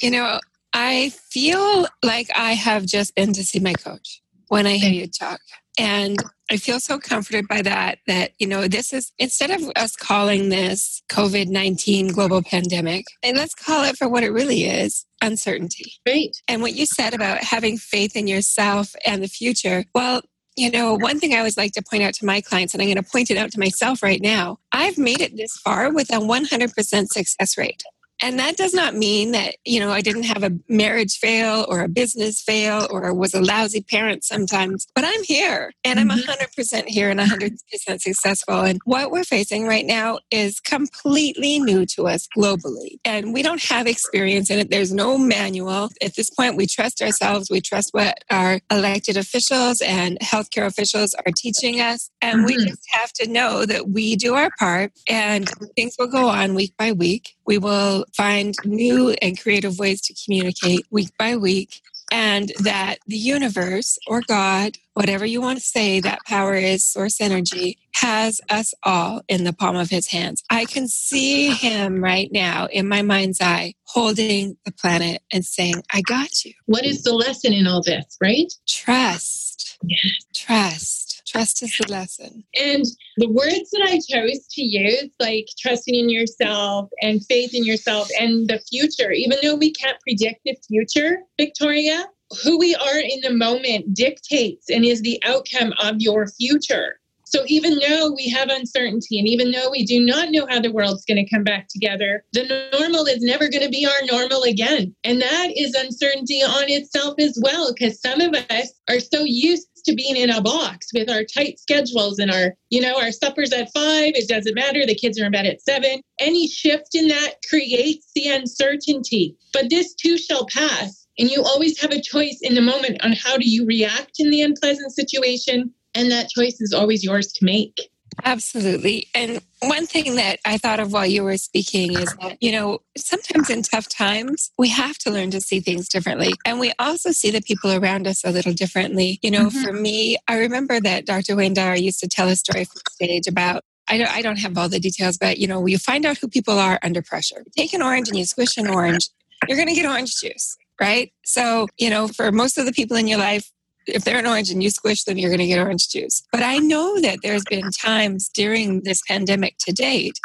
You 0.00 0.10
know, 0.10 0.40
I 0.72 1.10
feel 1.30 1.86
like 2.02 2.28
I 2.34 2.52
have 2.52 2.86
just 2.86 3.14
been 3.14 3.32
to 3.34 3.44
see 3.44 3.60
my 3.60 3.74
coach 3.74 4.22
when 4.48 4.66
I 4.66 4.76
hear 4.76 4.92
you 4.92 5.06
talk. 5.06 5.40
And 5.78 6.22
I 6.50 6.58
feel 6.58 6.80
so 6.80 6.98
comforted 6.98 7.48
by 7.48 7.62
that, 7.62 7.98
that, 8.06 8.32
you 8.38 8.46
know, 8.46 8.68
this 8.68 8.92
is 8.92 9.10
instead 9.18 9.50
of 9.50 9.70
us 9.74 9.96
calling 9.96 10.50
this 10.50 11.02
COVID 11.10 11.48
19 11.48 12.08
global 12.08 12.42
pandemic, 12.42 13.06
and 13.22 13.38
let's 13.38 13.54
call 13.54 13.84
it 13.84 13.96
for 13.96 14.06
what 14.06 14.22
it 14.22 14.30
really 14.30 14.64
is 14.64 15.06
uncertainty. 15.22 15.94
Right. 16.06 16.36
And 16.48 16.60
what 16.60 16.74
you 16.74 16.84
said 16.84 17.14
about 17.14 17.42
having 17.42 17.78
faith 17.78 18.16
in 18.16 18.26
yourself 18.26 18.94
and 19.06 19.22
the 19.22 19.28
future, 19.28 19.84
well, 19.94 20.20
you 20.56 20.70
know, 20.70 20.94
one 20.94 21.18
thing 21.18 21.32
I 21.32 21.38
always 21.38 21.56
like 21.56 21.72
to 21.72 21.82
point 21.82 22.02
out 22.02 22.12
to 22.14 22.26
my 22.26 22.42
clients, 22.42 22.74
and 22.74 22.82
I'm 22.82 22.88
going 22.88 23.02
to 23.02 23.10
point 23.10 23.30
it 23.30 23.38
out 23.38 23.50
to 23.52 23.58
myself 23.58 24.02
right 24.02 24.20
now, 24.20 24.58
I've 24.72 24.98
made 24.98 25.22
it 25.22 25.36
this 25.36 25.56
far 25.56 25.90
with 25.90 26.10
a 26.10 26.18
100% 26.18 27.06
success 27.08 27.56
rate. 27.56 27.82
And 28.20 28.38
that 28.38 28.56
does 28.56 28.72
not 28.72 28.94
mean 28.94 29.32
that, 29.32 29.56
you 29.64 29.80
know, 29.80 29.90
I 29.90 30.00
didn't 30.00 30.24
have 30.24 30.42
a 30.42 30.52
marriage 30.68 31.18
fail 31.18 31.66
or 31.68 31.80
a 31.80 31.88
business 31.88 32.40
fail 32.40 32.86
or 32.90 33.12
was 33.12 33.34
a 33.34 33.40
lousy 33.40 33.82
parent 33.82 34.24
sometimes, 34.24 34.86
but 34.94 35.04
I'm 35.04 35.22
here 35.24 35.72
and 35.84 35.98
I'm 35.98 36.08
100% 36.08 36.22
mm-hmm. 36.24 36.86
here 36.86 37.10
and 37.10 37.18
100% 37.18 37.58
successful. 38.00 38.60
And 38.60 38.80
what 38.84 39.10
we're 39.10 39.24
facing 39.24 39.66
right 39.66 39.84
now 39.84 40.20
is 40.30 40.60
completely 40.60 41.58
new 41.58 41.84
to 41.86 42.06
us 42.06 42.28
globally. 42.36 42.98
And 43.04 43.32
we 43.32 43.42
don't 43.42 43.62
have 43.64 43.86
experience 43.86 44.50
in 44.50 44.58
it. 44.58 44.70
There's 44.70 44.92
no 44.92 45.18
manual. 45.18 45.88
At 46.00 46.14
this 46.14 46.30
point, 46.30 46.56
we 46.56 46.66
trust 46.66 47.02
ourselves. 47.02 47.50
We 47.50 47.60
trust 47.60 47.90
what 47.92 48.18
our 48.30 48.60
elected 48.70 49.16
officials 49.16 49.80
and 49.80 50.18
healthcare 50.20 50.66
officials 50.66 51.14
are 51.14 51.32
teaching 51.36 51.80
us. 51.80 52.10
And 52.20 52.44
we 52.44 52.56
mm-hmm. 52.56 52.68
just 52.68 52.86
have 52.92 53.12
to 53.14 53.28
know 53.28 53.66
that 53.66 53.88
we 53.88 54.16
do 54.16 54.34
our 54.34 54.50
part 54.58 54.92
and 55.08 55.48
things 55.76 55.96
will 55.98 56.06
go 56.06 56.28
on 56.28 56.54
week 56.54 56.74
by 56.78 56.92
week. 56.92 57.34
We 57.46 57.58
will 57.58 58.04
find 58.16 58.54
new 58.64 59.10
and 59.22 59.40
creative 59.40 59.78
ways 59.78 60.00
to 60.02 60.14
communicate 60.24 60.86
week 60.90 61.10
by 61.18 61.36
week, 61.36 61.80
and 62.12 62.52
that 62.60 62.98
the 63.06 63.16
universe 63.16 63.98
or 64.06 64.20
God, 64.20 64.76
whatever 64.94 65.24
you 65.24 65.40
want 65.40 65.58
to 65.58 65.64
say, 65.64 66.00
that 66.00 66.24
power 66.26 66.54
is 66.54 66.84
source 66.84 67.20
energy, 67.20 67.78
has 67.94 68.40
us 68.50 68.74
all 68.82 69.22
in 69.28 69.44
the 69.44 69.52
palm 69.52 69.76
of 69.76 69.90
his 69.90 70.08
hands. 70.08 70.42
I 70.50 70.66
can 70.66 70.88
see 70.88 71.50
him 71.50 72.02
right 72.02 72.30
now 72.30 72.66
in 72.66 72.88
my 72.88 73.02
mind's 73.02 73.40
eye 73.40 73.74
holding 73.84 74.56
the 74.64 74.72
planet 74.72 75.22
and 75.32 75.44
saying, 75.44 75.82
I 75.92 76.02
got 76.02 76.44
you. 76.44 76.52
What 76.66 76.84
is 76.84 77.02
the 77.02 77.14
lesson 77.14 77.52
in 77.52 77.66
all 77.66 77.82
this, 77.82 78.16
right? 78.20 78.52
Trust. 78.66 79.78
Yes. 79.82 80.12
Trust 80.34 81.11
Trust 81.32 81.62
is 81.62 81.74
the 81.80 81.90
lesson. 81.90 82.44
And 82.60 82.84
the 83.16 83.28
words 83.28 83.70
that 83.70 83.88
I 83.88 83.92
chose 83.92 84.46
to 84.48 84.62
use, 84.62 85.08
like 85.18 85.46
trusting 85.58 85.94
in 85.94 86.10
yourself 86.10 86.90
and 87.00 87.24
faith 87.24 87.54
in 87.54 87.64
yourself 87.64 88.08
and 88.20 88.48
the 88.48 88.60
future, 88.70 89.10
even 89.12 89.38
though 89.42 89.54
we 89.54 89.72
can't 89.72 89.98
predict 90.00 90.42
the 90.44 90.54
future, 90.68 91.22
Victoria, 91.40 92.04
who 92.44 92.58
we 92.58 92.74
are 92.74 92.98
in 92.98 93.20
the 93.22 93.32
moment 93.32 93.94
dictates 93.94 94.68
and 94.68 94.84
is 94.84 95.00
the 95.00 95.22
outcome 95.24 95.72
of 95.82 95.96
your 96.00 96.26
future. 96.26 96.98
So 97.24 97.44
even 97.46 97.78
though 97.78 98.12
we 98.14 98.28
have 98.28 98.50
uncertainty 98.50 99.18
and 99.18 99.26
even 99.26 99.52
though 99.52 99.70
we 99.70 99.86
do 99.86 100.04
not 100.04 100.30
know 100.30 100.46
how 100.50 100.60
the 100.60 100.70
world's 100.70 101.06
going 101.06 101.24
to 101.24 101.34
come 101.34 101.44
back 101.44 101.66
together, 101.68 102.26
the 102.34 102.68
normal 102.78 103.06
is 103.06 103.22
never 103.22 103.48
going 103.48 103.62
to 103.62 103.70
be 103.70 103.86
our 103.86 104.06
normal 104.06 104.42
again. 104.42 104.94
And 105.02 105.22
that 105.22 105.48
is 105.56 105.74
uncertainty 105.74 106.42
on 106.42 106.64
itself 106.68 107.14
as 107.18 107.38
well, 107.42 107.72
because 107.72 107.98
some 108.02 108.20
of 108.20 108.34
us 108.50 108.74
are 108.90 109.00
so 109.00 109.24
used 109.24 109.66
to 109.84 109.94
being 109.94 110.16
in 110.16 110.30
a 110.30 110.40
box 110.40 110.88
with 110.94 111.10
our 111.10 111.24
tight 111.24 111.58
schedules 111.58 112.18
and 112.18 112.30
our, 112.30 112.54
you 112.70 112.80
know, 112.80 112.98
our 113.00 113.12
suppers 113.12 113.52
at 113.52 113.72
five. 113.72 114.12
It 114.14 114.28
doesn't 114.28 114.54
matter. 114.54 114.86
The 114.86 114.94
kids 114.94 115.20
are 115.20 115.26
in 115.26 115.32
bed 115.32 115.46
at 115.46 115.62
seven. 115.62 116.00
Any 116.18 116.48
shift 116.48 116.94
in 116.94 117.08
that 117.08 117.34
creates 117.48 118.10
the 118.14 118.28
uncertainty. 118.28 119.36
But 119.52 119.70
this 119.70 119.94
too 119.94 120.18
shall 120.18 120.46
pass. 120.46 121.06
And 121.18 121.30
you 121.30 121.42
always 121.42 121.80
have 121.80 121.92
a 121.92 122.00
choice 122.00 122.38
in 122.42 122.54
the 122.54 122.62
moment 122.62 123.04
on 123.04 123.12
how 123.12 123.36
do 123.36 123.48
you 123.48 123.66
react 123.66 124.12
in 124.18 124.30
the 124.30 124.42
unpleasant 124.42 124.92
situation. 124.92 125.72
And 125.94 126.10
that 126.10 126.30
choice 126.30 126.60
is 126.60 126.72
always 126.72 127.04
yours 127.04 127.32
to 127.32 127.44
make. 127.44 127.90
Absolutely. 128.24 129.08
And 129.14 129.40
one 129.60 129.86
thing 129.86 130.16
that 130.16 130.38
I 130.44 130.58
thought 130.58 130.80
of 130.80 130.92
while 130.92 131.06
you 131.06 131.24
were 131.24 131.36
speaking 131.36 131.96
is 131.98 132.14
that, 132.20 132.38
you 132.40 132.52
know, 132.52 132.80
sometimes 132.96 133.50
in 133.50 133.62
tough 133.62 133.88
times, 133.88 134.50
we 134.58 134.68
have 134.68 134.98
to 134.98 135.10
learn 135.10 135.30
to 135.30 135.40
see 135.40 135.60
things 135.60 135.88
differently. 135.88 136.32
And 136.44 136.60
we 136.60 136.72
also 136.78 137.10
see 137.10 137.30
the 137.30 137.40
people 137.40 137.72
around 137.72 138.06
us 138.06 138.24
a 138.24 138.30
little 138.30 138.52
differently. 138.52 139.18
You 139.22 139.30
know, 139.30 139.46
mm-hmm. 139.46 139.62
for 139.62 139.72
me, 139.72 140.18
I 140.28 140.38
remember 140.38 140.80
that 140.80 141.06
Dr. 141.06 141.36
Wayne 141.36 141.54
Dyer 141.54 141.76
used 141.76 142.00
to 142.00 142.08
tell 142.08 142.28
a 142.28 142.36
story 142.36 142.64
from 142.64 142.82
stage 142.90 143.26
about 143.26 143.64
I 143.88 143.98
don't, 143.98 144.10
I 144.10 144.22
don't 144.22 144.38
have 144.38 144.56
all 144.56 144.68
the 144.68 144.78
details, 144.78 145.18
but 145.18 145.38
you 145.38 145.48
know, 145.48 145.66
you 145.66 145.76
find 145.76 146.06
out 146.06 146.18
who 146.18 146.28
people 146.28 146.58
are 146.58 146.78
under 146.82 147.02
pressure. 147.02 147.44
Take 147.56 147.72
an 147.72 147.82
orange 147.82 148.08
and 148.08 148.16
you 148.16 148.24
squish 148.24 148.56
an 148.56 148.68
orange, 148.68 149.08
you're 149.48 149.56
going 149.56 149.68
to 149.68 149.74
get 149.74 149.86
orange 149.86 150.20
juice. 150.20 150.56
right? 150.80 151.12
So, 151.24 151.68
you 151.78 151.90
know, 151.90 152.08
for 152.08 152.32
most 152.32 152.58
of 152.58 152.66
the 152.66 152.72
people 152.72 152.96
in 152.96 153.06
your 153.06 153.18
life, 153.18 153.50
if 153.86 154.04
they're 154.04 154.18
an 154.18 154.26
orange 154.26 154.50
and 154.50 154.62
you 154.62 154.70
squish 154.70 155.04
them, 155.04 155.18
you're 155.18 155.30
going 155.30 155.40
to 155.40 155.46
get 155.46 155.58
orange 155.58 155.88
juice. 155.88 156.22
But 156.30 156.42
I 156.42 156.58
know 156.58 157.00
that 157.00 157.20
there's 157.22 157.44
been 157.44 157.70
times 157.70 158.28
during 158.28 158.82
this 158.82 159.02
pandemic 159.06 159.58
to 159.58 159.72
date 159.72 160.18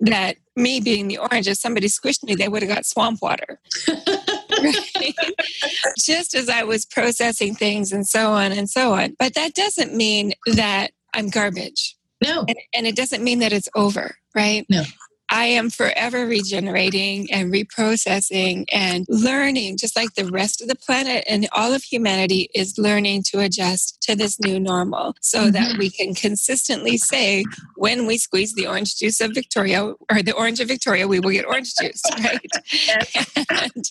that 0.00 0.36
me 0.54 0.80
being 0.80 1.08
the 1.08 1.18
orange, 1.18 1.48
if 1.48 1.58
somebody 1.58 1.88
squished 1.88 2.22
me, 2.24 2.34
they 2.34 2.48
would 2.48 2.62
have 2.62 2.70
got 2.70 2.86
swamp 2.86 3.20
water. 3.22 3.60
Just 5.98 6.34
as 6.34 6.48
I 6.48 6.64
was 6.64 6.84
processing 6.84 7.54
things 7.54 7.92
and 7.92 8.06
so 8.06 8.32
on 8.32 8.52
and 8.52 8.68
so 8.68 8.94
on. 8.94 9.16
But 9.18 9.34
that 9.34 9.54
doesn't 9.54 9.94
mean 9.94 10.32
that 10.46 10.92
I'm 11.14 11.28
garbage. 11.28 11.96
No. 12.24 12.44
And, 12.48 12.56
and 12.74 12.86
it 12.86 12.96
doesn't 12.96 13.22
mean 13.22 13.38
that 13.40 13.52
it's 13.52 13.68
over, 13.74 14.16
right? 14.34 14.66
No. 14.68 14.82
I 15.30 15.46
am 15.46 15.70
forever 15.70 16.26
regenerating 16.26 17.30
and 17.32 17.52
reprocessing 17.52 18.64
and 18.72 19.04
learning, 19.08 19.76
just 19.76 19.96
like 19.96 20.14
the 20.14 20.26
rest 20.26 20.62
of 20.62 20.68
the 20.68 20.74
planet 20.74 21.24
and 21.28 21.48
all 21.52 21.72
of 21.74 21.82
humanity 21.82 22.50
is 22.54 22.78
learning 22.78 23.24
to 23.24 23.40
adjust 23.40 24.00
to 24.02 24.16
this 24.16 24.40
new 24.40 24.58
normal 24.58 25.14
so 25.20 25.42
mm-hmm. 25.42 25.50
that 25.52 25.78
we 25.78 25.90
can 25.90 26.14
consistently 26.14 26.96
say, 26.96 27.44
when 27.76 28.06
we 28.06 28.18
squeeze 28.18 28.54
the 28.54 28.66
orange 28.66 28.96
juice 28.96 29.20
of 29.20 29.32
Victoria 29.34 29.92
or 30.10 30.22
the 30.22 30.32
orange 30.32 30.60
of 30.60 30.68
Victoria, 30.68 31.06
we 31.06 31.20
will 31.20 31.30
get 31.30 31.46
orange 31.46 31.74
juice, 31.80 32.02
right? 32.18 32.50
and, 33.50 33.84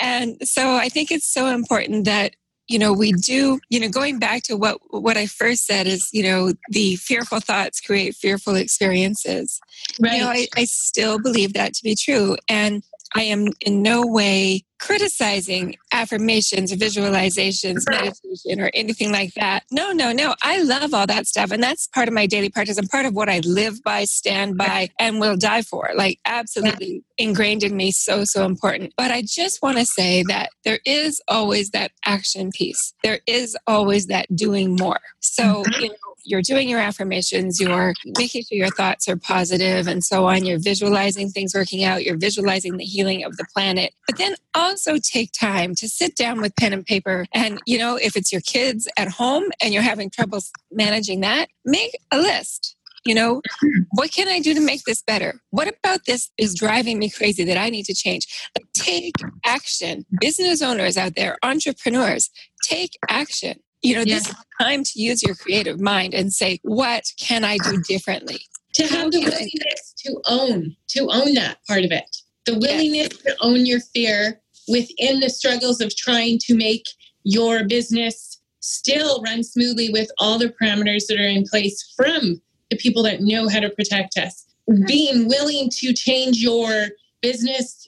and 0.00 0.48
so 0.48 0.74
I 0.74 0.88
think 0.88 1.10
it's 1.10 1.32
so 1.32 1.46
important 1.46 2.04
that 2.04 2.34
you 2.68 2.78
know 2.78 2.92
we 2.92 3.12
do 3.12 3.60
you 3.68 3.78
know 3.78 3.88
going 3.88 4.18
back 4.18 4.42
to 4.42 4.56
what 4.56 4.78
what 4.90 5.16
i 5.16 5.26
first 5.26 5.66
said 5.66 5.86
is 5.86 6.08
you 6.12 6.22
know 6.22 6.52
the 6.70 6.96
fearful 6.96 7.40
thoughts 7.40 7.80
create 7.80 8.14
fearful 8.14 8.56
experiences. 8.56 9.60
Right 10.00 10.14
you 10.14 10.20
know, 10.20 10.28
I, 10.28 10.46
I 10.56 10.64
still 10.64 11.18
believe 11.18 11.52
that 11.54 11.74
to 11.74 11.82
be 11.82 11.94
true. 11.94 12.36
And 12.48 12.82
i 13.14 13.22
am 13.22 13.48
in 13.60 13.82
no 13.82 14.06
way 14.06 14.62
criticizing 14.84 15.76
affirmations, 15.92 16.70
visualizations, 16.72 17.84
meditation, 17.88 18.60
or 18.60 18.70
anything 18.74 19.10
like 19.10 19.32
that. 19.32 19.64
No, 19.70 19.92
no, 19.92 20.12
no. 20.12 20.34
I 20.42 20.62
love 20.62 20.92
all 20.92 21.06
that 21.06 21.26
stuff. 21.26 21.50
And 21.52 21.62
that's 21.62 21.86
part 21.86 22.06
of 22.06 22.12
my 22.12 22.26
daily 22.26 22.50
practice 22.50 22.76
and 22.76 22.88
part 22.90 23.06
of 23.06 23.14
what 23.14 23.30
I 23.30 23.40
live 23.46 23.82
by, 23.82 24.04
stand 24.04 24.58
by, 24.58 24.90
and 24.98 25.20
will 25.20 25.36
die 25.36 25.62
for. 25.62 25.90
Like, 25.94 26.18
absolutely 26.26 27.02
ingrained 27.16 27.62
in 27.62 27.74
me. 27.76 27.92
So, 27.92 28.24
so 28.24 28.44
important. 28.44 28.92
But 28.96 29.10
I 29.10 29.22
just 29.22 29.62
want 29.62 29.78
to 29.78 29.86
say 29.86 30.22
that 30.28 30.50
there 30.64 30.80
is 30.84 31.18
always 31.28 31.70
that 31.70 31.92
action 32.04 32.50
piece, 32.50 32.92
there 33.02 33.20
is 33.26 33.56
always 33.66 34.06
that 34.08 34.26
doing 34.36 34.76
more. 34.78 35.00
So, 35.20 35.62
mm-hmm. 35.62 35.82
you 35.82 35.88
know, 35.88 36.13
you're 36.24 36.42
doing 36.42 36.68
your 36.68 36.80
affirmations, 36.80 37.60
you're 37.60 37.94
making 38.18 38.42
sure 38.42 38.58
your 38.58 38.70
thoughts 38.70 39.08
are 39.08 39.16
positive 39.16 39.86
and 39.86 40.04
so 40.04 40.26
on. 40.26 40.44
You're 40.44 40.58
visualizing 40.58 41.30
things 41.30 41.54
working 41.54 41.84
out, 41.84 42.04
you're 42.04 42.18
visualizing 42.18 42.76
the 42.76 42.84
healing 42.84 43.24
of 43.24 43.36
the 43.36 43.46
planet. 43.54 43.92
But 44.06 44.18
then 44.18 44.34
also 44.54 44.96
take 44.98 45.32
time 45.32 45.74
to 45.76 45.88
sit 45.88 46.16
down 46.16 46.40
with 46.40 46.56
pen 46.56 46.72
and 46.72 46.84
paper. 46.84 47.26
And, 47.34 47.60
you 47.66 47.78
know, 47.78 47.96
if 47.96 48.16
it's 48.16 48.32
your 48.32 48.40
kids 48.40 48.88
at 48.96 49.08
home 49.08 49.44
and 49.62 49.72
you're 49.72 49.82
having 49.82 50.10
trouble 50.10 50.40
managing 50.70 51.20
that, 51.20 51.48
make 51.64 51.96
a 52.10 52.18
list. 52.18 52.76
You 53.04 53.14
know, 53.14 53.42
what 53.90 54.12
can 54.12 54.28
I 54.28 54.40
do 54.40 54.54
to 54.54 54.60
make 54.60 54.84
this 54.84 55.02
better? 55.02 55.42
What 55.50 55.68
about 55.68 56.06
this 56.06 56.30
is 56.38 56.54
driving 56.54 56.98
me 56.98 57.10
crazy 57.10 57.44
that 57.44 57.58
I 57.58 57.68
need 57.68 57.84
to 57.84 57.94
change? 57.94 58.26
Take 58.72 59.16
action. 59.44 60.06
Business 60.20 60.62
owners 60.62 60.96
out 60.96 61.14
there, 61.14 61.36
entrepreneurs, 61.42 62.30
take 62.62 62.92
action. 63.10 63.58
You 63.84 63.96
know, 63.96 64.04
yeah. 64.06 64.14
this 64.14 64.28
is 64.28 64.34
time 64.58 64.82
to 64.82 64.92
use 65.00 65.22
your 65.22 65.34
creative 65.34 65.78
mind 65.78 66.14
and 66.14 66.32
say, 66.32 66.58
what 66.62 67.04
can 67.20 67.44
I 67.44 67.58
do 67.58 67.82
differently? 67.82 68.40
To 68.76 68.86
have 68.86 69.10
the 69.12 69.20
willingness 69.20 69.94
to 69.98 70.20
own, 70.26 70.74
to 70.88 71.00
own 71.12 71.34
that 71.34 71.58
part 71.68 71.84
of 71.84 71.92
it. 71.92 72.16
The 72.46 72.58
willingness 72.58 73.08
yes. 73.12 73.22
to 73.24 73.36
own 73.42 73.66
your 73.66 73.80
fear 73.80 74.40
within 74.68 75.20
the 75.20 75.28
struggles 75.28 75.82
of 75.82 75.94
trying 75.94 76.38
to 76.46 76.56
make 76.56 76.86
your 77.24 77.64
business 77.64 78.40
still 78.60 79.22
run 79.22 79.44
smoothly 79.44 79.90
with 79.90 80.10
all 80.16 80.38
the 80.38 80.54
parameters 80.60 81.06
that 81.08 81.20
are 81.20 81.28
in 81.28 81.44
place 81.44 81.92
from 81.94 82.40
the 82.70 82.78
people 82.78 83.02
that 83.02 83.20
know 83.20 83.48
how 83.48 83.60
to 83.60 83.68
protect 83.68 84.16
us. 84.16 84.46
Mm-hmm. 84.70 84.86
Being 84.86 85.28
willing 85.28 85.68
to 85.80 85.92
change 85.92 86.38
your 86.38 86.86
business 87.20 87.86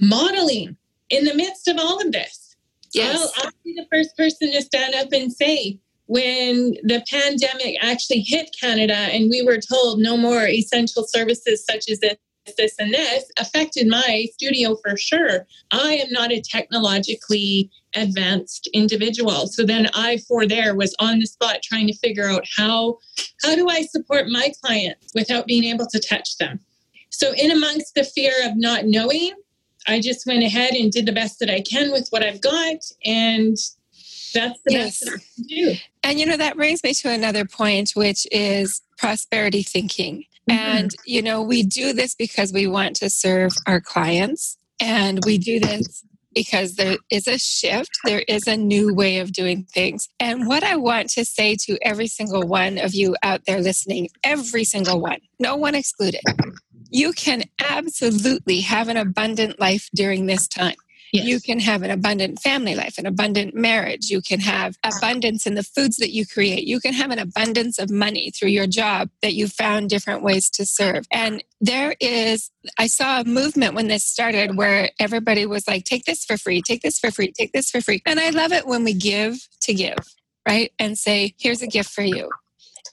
modeling 0.00 0.78
in 1.10 1.26
the 1.26 1.34
midst 1.34 1.68
of 1.68 1.76
all 1.78 2.00
of 2.00 2.12
this 2.12 2.45
Yes. 2.96 3.32
I'll, 3.38 3.46
I'll 3.46 3.52
be 3.64 3.74
the 3.74 3.86
first 3.92 4.16
person 4.16 4.52
to 4.52 4.62
stand 4.62 4.94
up 4.94 5.12
and 5.12 5.32
say, 5.32 5.78
when 6.06 6.74
the 6.84 7.04
pandemic 7.10 7.76
actually 7.82 8.20
hit 8.20 8.54
Canada 8.58 8.94
and 8.94 9.28
we 9.28 9.42
were 9.42 9.58
told 9.58 9.98
no 9.98 10.16
more 10.16 10.46
essential 10.46 11.04
services 11.06 11.64
such 11.64 11.90
as 11.90 11.98
this, 11.98 12.16
this, 12.56 12.74
and 12.78 12.94
this, 12.94 13.24
affected 13.38 13.88
my 13.88 14.26
studio 14.32 14.76
for 14.84 14.96
sure. 14.96 15.46
I 15.72 15.94
am 15.94 16.06
not 16.10 16.30
a 16.30 16.40
technologically 16.40 17.70
advanced 17.96 18.68
individual. 18.72 19.48
So 19.48 19.64
then 19.64 19.88
I, 19.94 20.18
for 20.28 20.46
there, 20.46 20.76
was 20.76 20.94
on 21.00 21.18
the 21.18 21.26
spot 21.26 21.58
trying 21.64 21.88
to 21.88 21.98
figure 21.98 22.28
out 22.28 22.44
how 22.56 22.98
how 23.42 23.56
do 23.56 23.68
I 23.68 23.82
support 23.82 24.28
my 24.28 24.52
clients 24.62 25.12
without 25.12 25.46
being 25.46 25.64
able 25.64 25.86
to 25.86 25.98
touch 25.98 26.38
them. 26.38 26.60
So 27.10 27.32
in 27.32 27.50
amongst 27.50 27.94
the 27.94 28.04
fear 28.04 28.32
of 28.44 28.52
not 28.56 28.84
knowing, 28.84 29.32
I 29.86 30.00
just 30.00 30.26
went 30.26 30.42
ahead 30.42 30.74
and 30.74 30.90
did 30.90 31.06
the 31.06 31.12
best 31.12 31.38
that 31.40 31.50
I 31.50 31.60
can 31.60 31.92
with 31.92 32.08
what 32.10 32.22
I've 32.22 32.40
got. 32.40 32.78
And 33.04 33.56
that's 34.34 34.60
the 34.64 34.72
yes. 34.72 35.00
best 35.00 35.04
that 35.04 35.14
I 35.14 35.24
can 35.34 35.44
do. 35.44 35.74
And 36.02 36.20
you 36.20 36.26
know, 36.26 36.36
that 36.36 36.56
brings 36.56 36.82
me 36.82 36.94
to 36.94 37.10
another 37.10 37.44
point, 37.44 37.92
which 37.94 38.26
is 38.30 38.82
prosperity 38.98 39.62
thinking. 39.62 40.24
Mm-hmm. 40.48 40.58
And, 40.58 40.94
you 41.04 41.22
know, 41.22 41.42
we 41.42 41.62
do 41.62 41.92
this 41.92 42.14
because 42.14 42.52
we 42.52 42.66
want 42.66 42.96
to 42.96 43.10
serve 43.10 43.52
our 43.66 43.80
clients. 43.80 44.56
And 44.80 45.20
we 45.24 45.38
do 45.38 45.58
this 45.58 46.04
because 46.36 46.74
there 46.74 46.98
is 47.10 47.26
a 47.26 47.38
shift, 47.38 47.90
there 48.04 48.22
is 48.28 48.46
a 48.46 48.58
new 48.58 48.94
way 48.94 49.18
of 49.18 49.32
doing 49.32 49.64
things. 49.72 50.06
And 50.20 50.46
what 50.46 50.62
I 50.62 50.76
want 50.76 51.08
to 51.10 51.24
say 51.24 51.56
to 51.62 51.78
every 51.80 52.08
single 52.08 52.46
one 52.46 52.76
of 52.76 52.94
you 52.94 53.16
out 53.22 53.46
there 53.46 53.60
listening, 53.60 54.10
every 54.22 54.64
single 54.64 55.00
one, 55.00 55.20
no 55.40 55.56
one 55.56 55.74
excluded, 55.74 56.20
you 56.90 57.12
can 57.12 57.44
absolutely 57.58 58.60
have 58.60 58.88
an 58.88 58.96
abundant 58.96 59.60
life 59.60 59.88
during 59.94 60.26
this 60.26 60.46
time. 60.46 60.76
Yes. 61.12 61.26
You 61.26 61.40
can 61.40 61.60
have 61.60 61.82
an 61.82 61.90
abundant 61.90 62.40
family 62.40 62.74
life, 62.74 62.98
an 62.98 63.06
abundant 63.06 63.54
marriage. 63.54 64.10
You 64.10 64.20
can 64.20 64.40
have 64.40 64.76
abundance 64.82 65.46
in 65.46 65.54
the 65.54 65.62
foods 65.62 65.96
that 65.96 66.10
you 66.10 66.26
create. 66.26 66.66
You 66.66 66.80
can 66.80 66.92
have 66.94 67.10
an 67.10 67.18
abundance 67.18 67.78
of 67.78 67.90
money 67.90 68.30
through 68.30 68.48
your 68.48 68.66
job 68.66 69.08
that 69.22 69.34
you 69.34 69.46
found 69.46 69.88
different 69.88 70.22
ways 70.22 70.50
to 70.50 70.66
serve. 70.66 71.06
And 71.12 71.42
there 71.60 71.94
is, 72.00 72.50
I 72.78 72.88
saw 72.88 73.20
a 73.20 73.24
movement 73.24 73.74
when 73.74 73.88
this 73.88 74.04
started 74.04 74.56
where 74.56 74.90
everybody 74.98 75.46
was 75.46 75.68
like, 75.68 75.84
take 75.84 76.04
this 76.04 76.24
for 76.24 76.36
free, 76.36 76.60
take 76.60 76.82
this 76.82 76.98
for 76.98 77.10
free, 77.10 77.32
take 77.32 77.52
this 77.52 77.70
for 77.70 77.80
free. 77.80 78.02
And 78.04 78.18
I 78.18 78.30
love 78.30 78.52
it 78.52 78.66
when 78.66 78.84
we 78.84 78.92
give 78.92 79.48
to 79.62 79.74
give, 79.74 79.98
right? 80.46 80.72
And 80.78 80.98
say, 80.98 81.34
here's 81.38 81.62
a 81.62 81.66
gift 81.66 81.90
for 81.90 82.02
you 82.02 82.30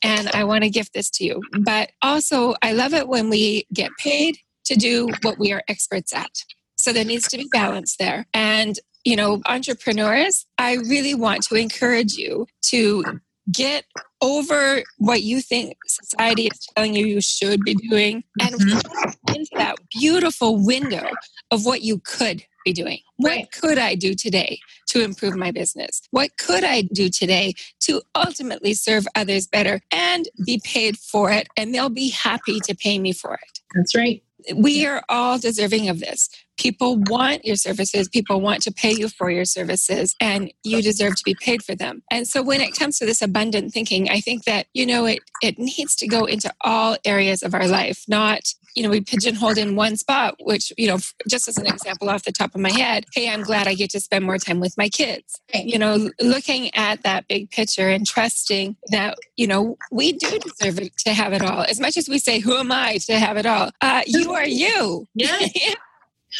and 0.03 0.29
I 0.33 0.43
want 0.43 0.63
to 0.63 0.69
gift 0.69 0.93
this 0.93 1.09
to 1.11 1.23
you. 1.23 1.41
But 1.61 1.91
also, 2.01 2.55
I 2.61 2.73
love 2.73 2.93
it 2.93 3.07
when 3.07 3.29
we 3.29 3.65
get 3.73 3.91
paid 3.97 4.37
to 4.65 4.75
do 4.75 5.09
what 5.21 5.37
we 5.37 5.51
are 5.51 5.63
experts 5.67 6.13
at. 6.13 6.43
So 6.77 6.93
there 6.93 7.05
needs 7.05 7.27
to 7.29 7.37
be 7.37 7.47
balance 7.51 7.95
there. 7.97 8.25
And, 8.33 8.79
you 9.03 9.15
know, 9.15 9.41
entrepreneurs, 9.45 10.45
I 10.57 10.75
really 10.75 11.13
want 11.15 11.43
to 11.43 11.55
encourage 11.55 12.13
you 12.13 12.47
to 12.63 13.03
get 13.51 13.85
over 14.21 14.83
what 14.97 15.21
you 15.21 15.41
think 15.41 15.75
society 15.85 16.47
is 16.47 16.67
telling 16.75 16.95
you 16.95 17.05
you 17.05 17.21
should 17.21 17.61
be 17.61 17.75
doing 17.75 18.23
and 18.39 18.55
mm-hmm. 18.55 19.35
into 19.35 19.51
that 19.55 19.75
beautiful 19.91 20.63
window 20.63 21.05
of 21.51 21.65
what 21.65 21.81
you 21.81 21.99
could 21.99 22.43
be 22.63 22.71
doing. 22.71 22.99
What 23.17 23.51
could 23.51 23.77
I 23.77 23.95
do 23.95 24.13
today 24.13 24.59
to 24.93 25.03
improve 25.03 25.35
my 25.35 25.51
business? 25.51 26.01
What 26.11 26.37
could 26.37 26.63
I 26.63 26.81
do 26.81 27.09
today 27.09 27.53
to 27.81 28.01
ultimately 28.15 28.73
serve 28.73 29.05
others 29.15 29.47
better 29.47 29.81
and 29.91 30.27
be 30.45 30.61
paid 30.63 30.97
for 30.97 31.31
it? 31.31 31.47
And 31.57 31.73
they'll 31.73 31.89
be 31.89 32.09
happy 32.09 32.59
to 32.61 32.75
pay 32.75 32.99
me 32.99 33.13
for 33.13 33.33
it. 33.35 33.59
That's 33.75 33.95
right 33.95 34.23
we 34.55 34.85
are 34.85 35.03
all 35.09 35.39
deserving 35.39 35.89
of 35.89 35.99
this. 35.99 36.29
People 36.57 36.97
want 37.07 37.45
your 37.45 37.55
services. 37.55 38.07
People 38.07 38.39
want 38.39 38.61
to 38.63 38.71
pay 38.71 38.91
you 38.91 39.09
for 39.09 39.29
your 39.29 39.45
services, 39.45 40.15
and 40.21 40.53
you 40.63 40.81
deserve 40.81 41.15
to 41.15 41.23
be 41.25 41.35
paid 41.35 41.63
for 41.63 41.75
them. 41.75 42.03
And 42.11 42.27
so, 42.27 42.43
when 42.43 42.61
it 42.61 42.75
comes 42.77 42.99
to 42.99 43.05
this 43.05 43.21
abundant 43.21 43.73
thinking, 43.73 44.09
I 44.09 44.19
think 44.19 44.43
that 44.45 44.67
you 44.73 44.85
know 44.85 45.05
it 45.05 45.19
it 45.41 45.57
needs 45.57 45.95
to 45.97 46.07
go 46.07 46.25
into 46.25 46.53
all 46.61 46.97
areas 47.05 47.41
of 47.41 47.53
our 47.53 47.67
life, 47.67 48.03
not 48.07 48.41
you 48.75 48.83
know 48.83 48.89
we 48.89 49.01
pigeonholed 49.01 49.57
in 49.57 49.75
one 49.75 49.97
spot. 49.97 50.35
Which 50.41 50.71
you 50.77 50.87
know, 50.87 50.99
just 51.27 51.47
as 51.47 51.57
an 51.57 51.65
example 51.65 52.09
off 52.09 52.23
the 52.23 52.31
top 52.31 52.53
of 52.53 52.61
my 52.61 52.71
head, 52.71 53.05
hey, 53.13 53.29
I'm 53.29 53.41
glad 53.41 53.67
I 53.67 53.73
get 53.73 53.89
to 53.91 53.99
spend 53.99 54.23
more 54.23 54.37
time 54.37 54.59
with 54.59 54.77
my 54.77 54.89
kids. 54.89 55.41
You 55.55 55.79
know, 55.79 56.11
looking 56.21 56.73
at 56.75 57.03
that 57.03 57.27
big 57.27 57.49
picture 57.49 57.89
and 57.89 58.05
trusting 58.05 58.75
that 58.89 59.17
you 59.37 59.47
know 59.47 59.77
we 59.91 60.13
do 60.13 60.39
deserve 60.39 60.79
it 60.79 60.97
to 60.99 61.13
have 61.13 61.33
it 61.33 61.41
all. 61.41 61.61
As 61.63 61.79
much 61.79 61.97
as 61.97 62.07
we 62.07 62.19
say, 62.19 62.39
"Who 62.39 62.55
am 62.57 62.71
I 62.71 62.97
to 63.05 63.17
have 63.17 63.37
it 63.37 63.47
all?" 63.47 63.71
Uh, 63.81 64.01
you 64.05 64.33
are 64.33 64.47
you. 64.47 65.07
Yeah. 65.15 65.75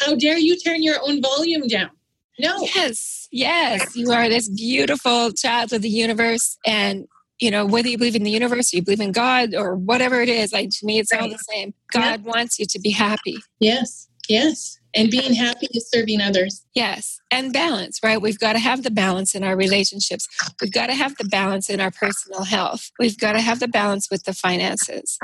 How 0.00 0.14
dare 0.16 0.38
you 0.38 0.58
turn 0.58 0.82
your 0.82 0.96
own 1.02 1.22
volume 1.22 1.66
down? 1.68 1.90
No. 2.38 2.58
Yes, 2.74 3.28
yes. 3.30 3.94
You 3.94 4.10
are 4.12 4.28
this 4.28 4.48
beautiful 4.48 5.32
child 5.32 5.72
of 5.72 5.82
the 5.82 5.88
universe. 5.88 6.58
And, 6.66 7.06
you 7.38 7.50
know, 7.50 7.64
whether 7.64 7.88
you 7.88 7.96
believe 7.96 8.16
in 8.16 8.24
the 8.24 8.30
universe 8.30 8.72
or 8.72 8.78
you 8.78 8.82
believe 8.82 9.00
in 9.00 9.12
God 9.12 9.54
or 9.54 9.76
whatever 9.76 10.20
it 10.20 10.28
is, 10.28 10.52
like 10.52 10.70
to 10.70 10.86
me, 10.86 10.98
it's 10.98 11.12
all 11.12 11.28
the 11.28 11.38
same. 11.50 11.74
God 11.92 12.24
yeah. 12.24 12.30
wants 12.32 12.58
you 12.58 12.66
to 12.66 12.80
be 12.80 12.90
happy. 12.90 13.38
Yes, 13.60 14.08
yes. 14.28 14.78
And 14.94 15.10
being 15.10 15.34
happy 15.34 15.66
is 15.72 15.88
serving 15.90 16.20
others. 16.20 16.64
Yes. 16.74 17.20
And 17.30 17.52
balance, 17.52 18.00
right? 18.02 18.20
We've 18.20 18.38
got 18.38 18.52
to 18.52 18.58
have 18.58 18.82
the 18.82 18.90
balance 18.90 19.34
in 19.34 19.42
our 19.42 19.56
relationships. 19.56 20.28
We've 20.60 20.72
got 20.72 20.86
to 20.86 20.94
have 20.94 21.16
the 21.16 21.24
balance 21.24 21.68
in 21.68 21.80
our 21.80 21.90
personal 21.90 22.44
health. 22.44 22.90
We've 22.98 23.18
got 23.18 23.32
to 23.32 23.40
have 23.40 23.60
the 23.60 23.68
balance 23.68 24.10
with 24.10 24.24
the 24.24 24.34
finances. 24.34 25.18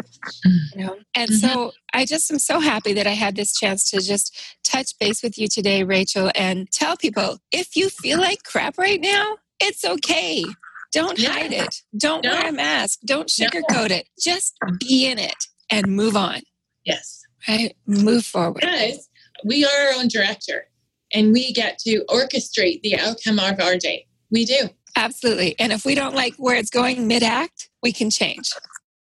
You 0.75 0.87
know? 0.87 0.97
And 1.15 1.31
mm-hmm. 1.31 1.47
so 1.47 1.73
I 1.95 2.05
just 2.05 2.31
am 2.31 2.39
so 2.39 2.61
happy 2.61 2.93
that 2.95 3.07
I 3.07 3.11
had 3.11 3.37
this 3.37 3.53
chance 3.55 3.89
to 3.91 4.01
just 4.01 4.37
touch 4.65 4.99
base 4.99 5.23
with 5.23 5.39
you 5.39 5.47
today, 5.47 5.85
Rachel, 5.85 6.31
and 6.35 6.71
tell 6.73 6.97
people 6.97 7.39
if 7.53 7.77
you 7.77 7.91
feel 7.91 8.19
like 8.19 8.43
crap 8.43 8.77
right 8.77 9.01
now, 9.01 9.39
it's 9.61 9.85
okay. 9.85 10.45
Don't 10.93 11.19
yeah. 11.19 11.31
hide 11.31 11.53
it. 11.53 11.83
Don't 11.97 12.25
no. 12.25 12.33
wear 12.33 12.49
a 12.49 12.53
mask. 12.53 13.01
Don't 13.05 13.29
sugarcoat 13.29 13.91
no. 13.91 13.97
it. 13.97 14.09
Just 14.21 14.57
be 14.81 15.07
in 15.07 15.19
it 15.19 15.47
and 15.71 15.87
move 15.87 16.17
on. 16.17 16.41
Yes. 16.85 17.23
Right? 17.49 17.77
Move 17.87 18.25
forward. 18.25 18.63
Guys, 18.63 19.09
we 19.45 19.65
are 19.65 19.87
our 19.89 19.95
own 19.99 20.09
director 20.09 20.67
and 21.13 21.33
we 21.33 21.53
get 21.53 21.79
to 21.79 22.05
orchestrate 22.09 22.83
the 22.83 22.99
outcome 22.99 23.39
of 23.39 23.61
our 23.61 23.77
day. 23.77 24.07
We 24.31 24.45
do. 24.45 24.69
Absolutely. 24.97 25.59
And 25.59 25.73
if 25.73 25.85
we 25.85 25.95
don't 25.95 26.15
like 26.15 26.35
where 26.37 26.57
it's 26.57 26.71
going 26.71 27.07
mid 27.07 27.23
act, 27.23 27.71
we 27.83 27.93
can 27.93 28.11
change. 28.11 28.51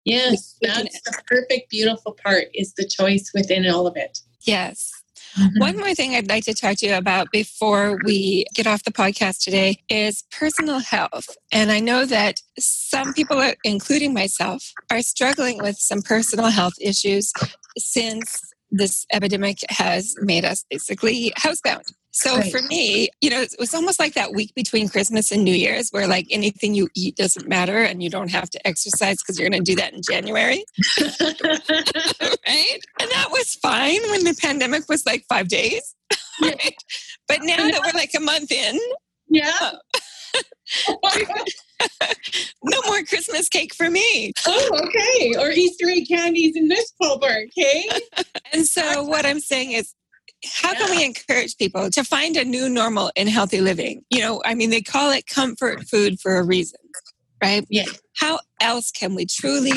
Yes, 0.04 0.56
that's 0.62 1.00
the 1.02 1.22
perfect, 1.26 1.70
beautiful 1.70 2.16
part 2.24 2.44
is 2.54 2.72
the 2.74 2.86
choice 2.86 3.30
within 3.34 3.68
all 3.68 3.86
of 3.86 3.96
it. 3.96 4.18
Yes. 4.42 4.90
Mm-hmm. 5.38 5.60
One 5.60 5.76
more 5.76 5.94
thing 5.94 6.14
I'd 6.14 6.28
like 6.28 6.44
to 6.44 6.54
talk 6.54 6.76
to 6.78 6.86
you 6.86 6.94
about 6.94 7.30
before 7.30 7.98
we 8.04 8.46
get 8.54 8.66
off 8.66 8.82
the 8.82 8.90
podcast 8.90 9.44
today 9.44 9.78
is 9.88 10.24
personal 10.32 10.80
health. 10.80 11.36
And 11.52 11.70
I 11.70 11.78
know 11.78 12.04
that 12.06 12.40
some 12.58 13.12
people, 13.12 13.52
including 13.62 14.12
myself, 14.12 14.72
are 14.90 15.02
struggling 15.02 15.58
with 15.58 15.76
some 15.78 16.02
personal 16.02 16.46
health 16.46 16.74
issues 16.80 17.32
since 17.78 18.40
this 18.70 19.06
epidemic 19.12 19.58
has 19.68 20.14
made 20.20 20.44
us 20.44 20.64
basically 20.70 21.32
housebound. 21.36 21.92
So 22.12 22.42
for 22.42 22.60
me, 22.62 23.08
you 23.20 23.30
know, 23.30 23.40
it 23.40 23.54
was 23.58 23.72
almost 23.72 24.00
like 24.00 24.14
that 24.14 24.32
week 24.32 24.52
between 24.54 24.88
Christmas 24.88 25.30
and 25.30 25.44
New 25.44 25.54
Year's 25.54 25.90
where 25.90 26.08
like 26.08 26.26
anything 26.30 26.74
you 26.74 26.88
eat 26.96 27.16
doesn't 27.16 27.48
matter 27.48 27.78
and 27.78 28.02
you 28.02 28.10
don't 28.10 28.30
have 28.30 28.50
to 28.50 28.66
exercise 28.66 29.22
because 29.22 29.38
you're 29.38 29.48
going 29.48 29.64
to 29.64 29.70
do 29.70 29.76
that 29.76 29.92
in 29.92 30.02
January. 30.02 30.64
right? 31.00 32.80
And 33.00 33.10
that 33.10 33.28
was 33.30 33.54
fine 33.54 34.00
when 34.10 34.24
the 34.24 34.36
pandemic 34.40 34.88
was 34.88 35.06
like 35.06 35.24
five 35.28 35.48
days. 35.48 35.94
right? 36.42 36.74
But 37.28 37.40
now 37.42 37.56
that 37.56 37.80
we're 37.84 37.98
like 37.98 38.10
a 38.16 38.20
month 38.20 38.50
in. 38.50 38.78
Yeah. 39.28 39.52
Oh. 40.88 40.96
Oh 41.04 41.44
no 42.64 42.80
more 42.86 43.02
Christmas 43.02 43.48
cake 43.48 43.74
for 43.74 43.90
me. 43.90 44.32
Oh, 44.46 44.70
okay. 44.84 45.34
Or 45.38 45.50
Easter 45.50 45.88
egg 45.88 46.08
candies 46.08 46.56
in 46.56 46.68
this 46.68 46.92
Ballpark, 47.00 47.46
okay? 47.48 47.88
and 48.52 48.66
so 48.66 49.04
what 49.04 49.26
I'm 49.26 49.40
saying 49.40 49.72
is 49.72 49.94
how 50.44 50.74
can 50.74 50.90
we 50.90 51.04
encourage 51.04 51.56
people 51.56 51.90
to 51.90 52.04
find 52.04 52.36
a 52.36 52.44
new 52.44 52.68
normal 52.68 53.10
in 53.16 53.26
healthy 53.26 53.60
living? 53.60 54.02
You 54.10 54.20
know, 54.20 54.42
I 54.44 54.54
mean, 54.54 54.70
they 54.70 54.80
call 54.80 55.10
it 55.10 55.26
comfort 55.26 55.84
food 55.88 56.18
for 56.20 56.36
a 56.36 56.44
reason, 56.44 56.80
right? 57.42 57.66
Yeah. 57.68 57.86
How 58.16 58.40
else 58.60 58.90
can 58.90 59.14
we 59.14 59.26
truly 59.26 59.72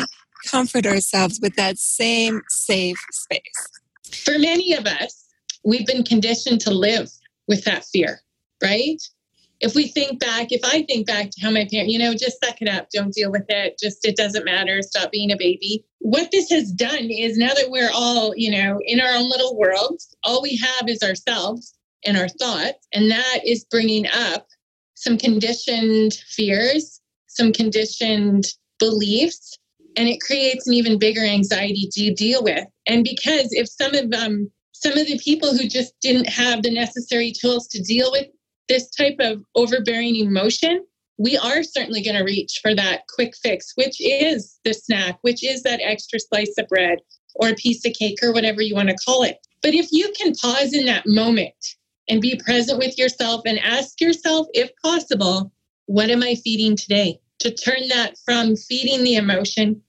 comfort 0.45 0.85
ourselves 0.85 1.39
with 1.41 1.55
that 1.55 1.77
same 1.77 2.41
safe 2.49 2.97
space? 3.11 3.69
For 4.23 4.37
many 4.37 4.73
of 4.73 4.85
us, 4.85 5.25
we've 5.65 5.85
been 5.85 6.03
conditioned 6.03 6.61
to 6.61 6.71
live 6.71 7.09
with 7.47 7.63
that 7.65 7.85
fear, 7.85 8.21
right? 8.61 9.01
If 9.59 9.75
we 9.75 9.87
think 9.87 10.19
back, 10.19 10.51
if 10.51 10.61
I 10.63 10.83
think 10.83 11.07
back 11.07 11.29
to 11.31 11.41
how 11.41 11.49
my 11.49 11.67
parents, 11.71 11.91
you 11.91 11.99
know, 11.99 12.13
just 12.13 12.43
suck 12.43 12.61
it 12.61 12.67
up, 12.67 12.87
don't 12.93 13.13
deal 13.13 13.31
with 13.31 13.45
it, 13.49 13.77
just 13.79 14.05
it 14.05 14.17
doesn't 14.17 14.45
matter, 14.45 14.81
stop 14.81 15.11
being 15.11 15.31
a 15.31 15.37
baby. 15.37 15.85
What 15.99 16.31
this 16.31 16.49
has 16.49 16.71
done 16.71 17.09
is 17.09 17.37
now 17.37 17.53
that 17.53 17.69
we're 17.69 17.91
all, 17.93 18.33
you 18.35 18.51
know, 18.51 18.79
in 18.85 18.99
our 18.99 19.13
own 19.13 19.29
little 19.29 19.57
worlds, 19.57 20.15
all 20.23 20.41
we 20.41 20.57
have 20.57 20.89
is 20.89 21.01
ourselves 21.01 21.73
and 22.05 22.17
our 22.17 22.27
thoughts. 22.27 22.87
And 22.93 23.09
that 23.11 23.39
is 23.45 23.65
bringing 23.65 24.05
up 24.07 24.47
some 24.95 25.17
conditioned 25.17 26.13
fears, 26.27 26.99
some 27.27 27.53
conditioned 27.53 28.45
beliefs, 28.79 29.57
and 29.95 30.09
it 30.09 30.21
creates 30.21 30.67
an 30.67 30.73
even 30.73 30.99
bigger 30.99 31.23
anxiety 31.23 31.87
to 31.91 32.13
deal 32.13 32.43
with. 32.43 32.65
And 32.87 33.03
because 33.03 33.47
if 33.51 33.69
some 33.69 33.93
of 33.93 34.11
them, 34.11 34.21
um, 34.21 34.51
some 34.73 34.97
of 34.97 35.07
the 35.07 35.19
people 35.19 35.55
who 35.55 35.67
just 35.67 35.93
didn't 36.01 36.27
have 36.27 36.61
the 36.61 36.71
necessary 36.71 37.31
tools 37.31 37.67
to 37.69 37.81
deal 37.81 38.11
with 38.11 38.27
this 38.67 38.89
type 38.89 39.17
of 39.19 39.43
overbearing 39.55 40.15
emotion, 40.15 40.85
we 41.17 41.37
are 41.37 41.63
certainly 41.63 42.01
going 42.01 42.17
to 42.17 42.23
reach 42.23 42.59
for 42.61 42.73
that 42.75 43.03
quick 43.13 43.33
fix, 43.41 43.73
which 43.75 43.97
is 43.99 44.59
the 44.65 44.73
snack, 44.73 45.17
which 45.21 45.43
is 45.43 45.63
that 45.63 45.79
extra 45.83 46.19
slice 46.19 46.53
of 46.57 46.67
bread 46.67 46.99
or 47.35 47.49
a 47.49 47.55
piece 47.55 47.85
of 47.85 47.93
cake 47.93 48.19
or 48.23 48.33
whatever 48.33 48.61
you 48.61 48.75
want 48.75 48.89
to 48.89 48.95
call 49.05 49.23
it. 49.23 49.37
But 49.61 49.73
if 49.73 49.87
you 49.91 50.11
can 50.19 50.33
pause 50.35 50.73
in 50.73 50.85
that 50.85 51.05
moment 51.05 51.53
and 52.09 52.21
be 52.21 52.39
present 52.43 52.79
with 52.79 52.97
yourself 52.97 53.41
and 53.45 53.59
ask 53.59 54.01
yourself, 54.01 54.47
if 54.53 54.71
possible, 54.83 55.51
what 55.85 56.09
am 56.09 56.23
I 56.23 56.35
feeding 56.35 56.75
today? 56.75 57.19
To 57.39 57.53
turn 57.53 57.87
that 57.89 58.15
from 58.25 58.55
feeding 58.55 59.03
the 59.03 59.15
emotion 59.15 59.81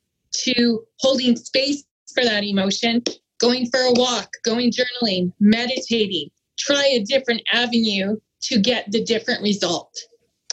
to 0.44 0.84
holding 1.00 1.36
space 1.36 1.84
for 2.12 2.24
that 2.24 2.44
emotion, 2.44 3.02
going 3.38 3.68
for 3.70 3.80
a 3.80 3.92
walk, 3.92 4.28
going 4.44 4.72
journaling, 4.72 5.32
meditating, 5.40 6.30
try 6.58 6.84
a 6.84 7.04
different 7.04 7.42
avenue 7.52 8.16
to 8.48 8.58
get 8.58 8.90
the 8.90 9.04
different 9.04 9.42
result. 9.42 9.90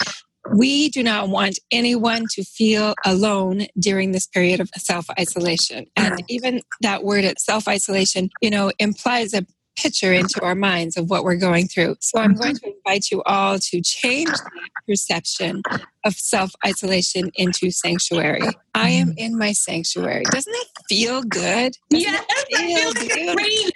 We 0.54 0.90
do 0.90 1.04
not 1.04 1.30
want 1.30 1.60
anyone 1.72 2.26
to 2.32 2.44
feel 2.44 2.96
alone 3.06 3.68
during 3.78 4.12
this 4.12 4.28
period 4.28 4.60
of 4.60 4.70
self 4.78 5.08
isolation. 5.20 5.88
And 5.96 6.24
even 6.30 6.62
that 6.82 7.04
word 7.04 7.26
self 7.38 7.68
isolation, 7.68 8.30
you 8.42 8.50
know, 8.50 8.72
implies 8.80 9.34
a 9.34 9.46
picture 9.78 10.12
into 10.12 10.42
our 10.44 10.56
minds 10.56 10.98
of 10.98 11.10
what 11.10 11.24
we're 11.24 11.36
going 11.36 11.68
through. 11.68 11.96
So 12.02 12.20
I'm 12.20 12.34
going 12.34 12.56
to 12.56 12.74
invite 12.76 13.12
you 13.12 13.22
all 13.24 13.60
to 13.60 13.82
change 13.82 14.30
that 14.30 14.70
perception 14.88 15.62
of 16.04 16.16
self 16.16 16.52
isolation 16.66 17.32
into 17.36 17.72
sanctuary. 17.72 18.42
I 18.74 18.90
am 18.90 19.14
in 19.18 19.38
my 19.38 19.54
sanctuary. 19.54 20.24
Doesn't 20.32 20.52
that 20.52 20.84
feel 20.90 21.22
good? 21.24 21.78
Doesn't 21.90 22.10
yeah, 22.10 22.22
feel 22.58 22.94
good? 22.94 23.38
Great, 23.38 23.72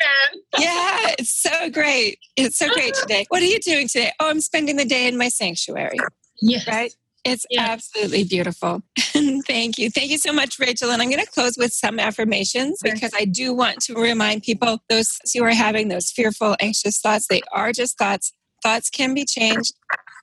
yeah, 0.60 1.16
it's 1.20 1.42
so 1.42 1.70
great. 1.70 2.20
It's 2.36 2.58
so 2.58 2.70
great 2.74 2.94
today. 3.02 3.26
What 3.30 3.42
are 3.42 3.46
you 3.46 3.60
doing 3.60 3.88
today? 3.88 4.12
Oh, 4.20 4.30
I'm 4.30 4.42
spending 4.42 4.78
the 4.78 4.86
day 4.86 5.08
in 5.08 5.18
my 5.18 5.30
sanctuary. 5.30 5.98
Yes. 6.42 6.68
Right? 6.68 6.94
It's 7.24 7.46
yeah. 7.50 7.68
absolutely 7.70 8.24
beautiful. 8.24 8.82
Thank 8.98 9.78
you. 9.78 9.90
Thank 9.92 10.10
you 10.10 10.18
so 10.18 10.34
much, 10.34 10.58
Rachel. 10.60 10.92
And 10.92 11.02
I'm 11.02 11.10
going 11.10 11.24
to 11.24 11.30
close 11.30 11.56
with 11.58 11.72
some 11.72 12.00
affirmations 12.00 12.80
because 12.82 13.12
I 13.16 13.26
do 13.26 13.54
want 13.54 13.80
to 13.82 13.94
remind 13.94 14.44
people 14.44 14.80
those 14.90 15.20
who 15.34 15.44
are 15.44 15.52
having 15.52 15.90
those 15.90 16.12
fearful, 16.12 16.56
anxious 16.60 17.00
thoughts, 17.00 17.28
they 17.28 17.42
are 17.52 17.72
just 17.72 17.98
thoughts. 17.98 18.34
Thoughts 18.64 18.90
can 18.92 19.16
be 19.16 19.26
changed. 19.26 19.74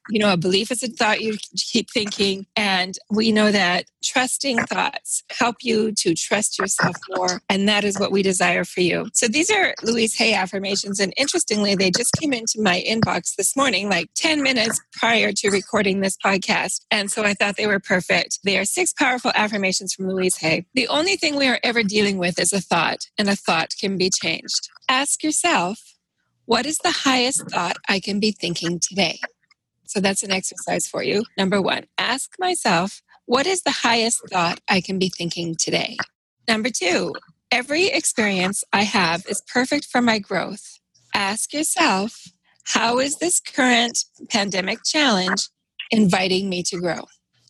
You 0.08 0.18
know, 0.18 0.32
a 0.32 0.36
belief 0.36 0.70
is 0.70 0.82
a 0.82 0.88
thought 0.88 1.20
you 1.20 1.36
keep 1.56 1.90
thinking. 1.90 2.46
And 2.56 2.96
we 3.10 3.32
know 3.32 3.52
that 3.52 3.84
trusting 4.02 4.58
thoughts 4.66 5.22
help 5.30 5.56
you 5.60 5.92
to 5.92 6.14
trust 6.14 6.58
yourself 6.58 6.96
more. 7.16 7.40
And 7.48 7.68
that 7.68 7.84
is 7.84 7.98
what 7.98 8.12
we 8.12 8.22
desire 8.22 8.64
for 8.64 8.80
you. 8.80 9.08
So 9.12 9.28
these 9.28 9.50
are 9.50 9.74
Louise 9.82 10.16
Hay 10.16 10.34
affirmations. 10.34 11.00
And 11.00 11.12
interestingly, 11.16 11.74
they 11.74 11.90
just 11.90 12.12
came 12.14 12.32
into 12.32 12.60
my 12.60 12.82
inbox 12.88 13.36
this 13.36 13.56
morning, 13.56 13.88
like 13.88 14.10
10 14.14 14.42
minutes 14.42 14.80
prior 14.92 15.32
to 15.32 15.50
recording 15.50 16.00
this 16.00 16.16
podcast. 16.16 16.80
And 16.90 17.10
so 17.10 17.24
I 17.24 17.34
thought 17.34 17.56
they 17.56 17.66
were 17.66 17.80
perfect. 17.80 18.38
They 18.44 18.58
are 18.58 18.64
six 18.64 18.92
powerful 18.92 19.32
affirmations 19.34 19.94
from 19.94 20.08
Louise 20.08 20.36
Hay. 20.38 20.66
The 20.74 20.88
only 20.88 21.16
thing 21.16 21.36
we 21.36 21.48
are 21.48 21.60
ever 21.62 21.82
dealing 21.82 22.18
with 22.18 22.38
is 22.38 22.52
a 22.52 22.60
thought, 22.60 23.08
and 23.18 23.28
a 23.28 23.36
thought 23.36 23.74
can 23.78 23.96
be 23.96 24.10
changed. 24.10 24.68
Ask 24.88 25.22
yourself, 25.22 25.78
what 26.46 26.64
is 26.64 26.78
the 26.78 26.90
highest 26.90 27.50
thought 27.50 27.76
I 27.88 28.00
can 28.00 28.20
be 28.20 28.32
thinking 28.32 28.80
today? 28.80 29.18
So 29.88 30.00
that's 30.00 30.22
an 30.22 30.30
exercise 30.30 30.86
for 30.86 31.02
you. 31.02 31.24
Number 31.36 31.60
one, 31.62 31.84
ask 31.96 32.34
myself, 32.38 33.00
what 33.24 33.46
is 33.46 33.62
the 33.62 33.70
highest 33.70 34.22
thought 34.30 34.60
I 34.68 34.82
can 34.82 34.98
be 34.98 35.08
thinking 35.08 35.56
today? 35.56 35.96
Number 36.46 36.68
two, 36.68 37.14
every 37.50 37.86
experience 37.86 38.62
I 38.72 38.82
have 38.82 39.24
is 39.26 39.42
perfect 39.52 39.86
for 39.86 40.02
my 40.02 40.18
growth. 40.18 40.78
Ask 41.14 41.54
yourself, 41.54 42.22
how 42.64 42.98
is 42.98 43.16
this 43.16 43.40
current 43.40 44.04
pandemic 44.28 44.80
challenge 44.84 45.48
inviting 45.90 46.50
me 46.50 46.62
to 46.64 46.78
grow? 46.78 47.00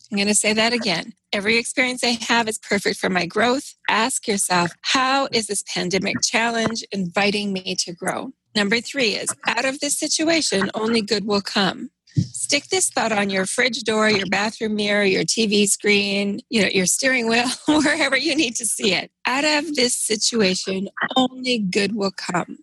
I'm 0.09 0.17
going 0.17 0.27
to 0.29 0.33
say 0.33 0.53
that 0.53 0.71
again. 0.71 1.13
Every 1.33 1.57
experience 1.57 2.05
I 2.05 2.17
have 2.27 2.47
is 2.47 2.57
perfect 2.57 2.99
for 2.99 3.09
my 3.09 3.25
growth. 3.25 3.75
Ask 3.89 4.27
yourself, 4.29 4.71
how 4.81 5.27
is 5.33 5.47
this 5.47 5.63
pandemic 5.73 6.21
challenge 6.23 6.85
inviting 6.91 7.51
me 7.51 7.75
to 7.79 7.93
grow? 7.93 8.31
Number 8.55 8.79
three 8.79 9.09
is 9.09 9.29
out 9.45 9.65
of 9.65 9.81
this 9.81 9.99
situation, 9.99 10.71
only 10.73 11.01
good 11.01 11.25
will 11.25 11.41
come. 11.41 11.91
Stick 12.19 12.67
this 12.67 12.89
thought 12.89 13.11
on 13.11 13.29
your 13.29 13.45
fridge 13.45 13.83
door, 13.83 14.09
your 14.09 14.27
bathroom 14.27 14.75
mirror, 14.75 15.03
your 15.03 15.23
TV 15.23 15.67
screen, 15.67 16.39
you 16.49 16.61
know, 16.61 16.67
your 16.67 16.85
steering 16.85 17.27
wheel, 17.27 17.47
wherever 17.67 18.17
you 18.17 18.35
need 18.35 18.55
to 18.55 18.65
see 18.65 18.93
it. 18.93 19.11
Out 19.25 19.43
of 19.43 19.75
this 19.75 19.95
situation, 19.95 20.89
only 21.15 21.59
good 21.59 21.95
will 21.95 22.11
come. 22.11 22.59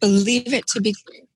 Believe 0.00 0.52
it 0.52 0.66
to 0.68 0.80
be 0.80 0.94
true. 0.94 1.26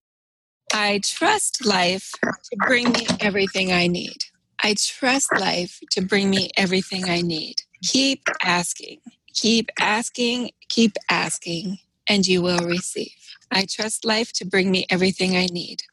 I 0.72 1.00
trust 1.04 1.64
life 1.64 2.10
to 2.22 2.56
bring 2.66 2.90
me 2.90 3.06
everything 3.20 3.72
I 3.72 3.86
need. 3.86 4.24
I 4.62 4.74
trust 4.78 5.28
life 5.38 5.78
to 5.92 6.00
bring 6.00 6.30
me 6.30 6.50
everything 6.56 7.08
I 7.08 7.20
need. 7.20 7.62
Keep 7.82 8.28
asking, 8.42 9.00
keep 9.34 9.70
asking, 9.78 10.50
keep 10.68 10.96
asking, 11.10 11.78
and 12.08 12.26
you 12.26 12.42
will 12.42 12.66
receive. 12.66 13.12
I 13.50 13.66
trust 13.70 14.04
life 14.04 14.32
to 14.34 14.44
bring 14.44 14.70
me 14.70 14.86
everything 14.90 15.36
I 15.36 15.46
need. 15.46 15.84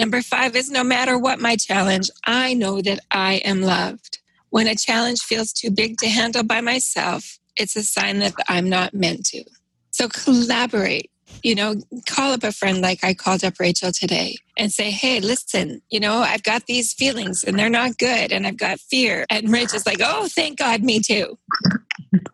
Number 0.00 0.22
five 0.22 0.56
is 0.56 0.70
no 0.70 0.82
matter 0.82 1.18
what 1.18 1.40
my 1.40 1.56
challenge, 1.56 2.08
I 2.24 2.54
know 2.54 2.80
that 2.80 3.00
I 3.10 3.34
am 3.44 3.60
loved. 3.60 4.18
When 4.48 4.66
a 4.66 4.74
challenge 4.74 5.20
feels 5.20 5.52
too 5.52 5.70
big 5.70 5.98
to 5.98 6.08
handle 6.08 6.42
by 6.42 6.62
myself, 6.62 7.38
it's 7.54 7.76
a 7.76 7.82
sign 7.82 8.20
that 8.20 8.32
I'm 8.48 8.70
not 8.70 8.94
meant 8.94 9.26
to. 9.26 9.44
So 9.90 10.08
collaborate. 10.08 11.10
You 11.42 11.54
know, 11.54 11.74
call 12.06 12.32
up 12.32 12.44
a 12.44 12.50
friend 12.50 12.80
like 12.80 13.04
I 13.04 13.12
called 13.12 13.44
up 13.44 13.60
Rachel 13.60 13.92
today 13.92 14.36
and 14.58 14.72
say, 14.72 14.90
hey, 14.90 15.20
listen, 15.20 15.82
you 15.90 16.00
know, 16.00 16.18
I've 16.18 16.42
got 16.42 16.66
these 16.66 16.92
feelings 16.92 17.44
and 17.44 17.58
they're 17.58 17.70
not 17.70 17.98
good 17.98 18.32
and 18.32 18.46
I've 18.46 18.58
got 18.58 18.80
fear. 18.80 19.26
And 19.30 19.50
Rachel's 19.50 19.86
like, 19.86 20.00
oh, 20.02 20.28
thank 20.28 20.58
God, 20.58 20.82
me 20.82 21.00
too 21.00 21.38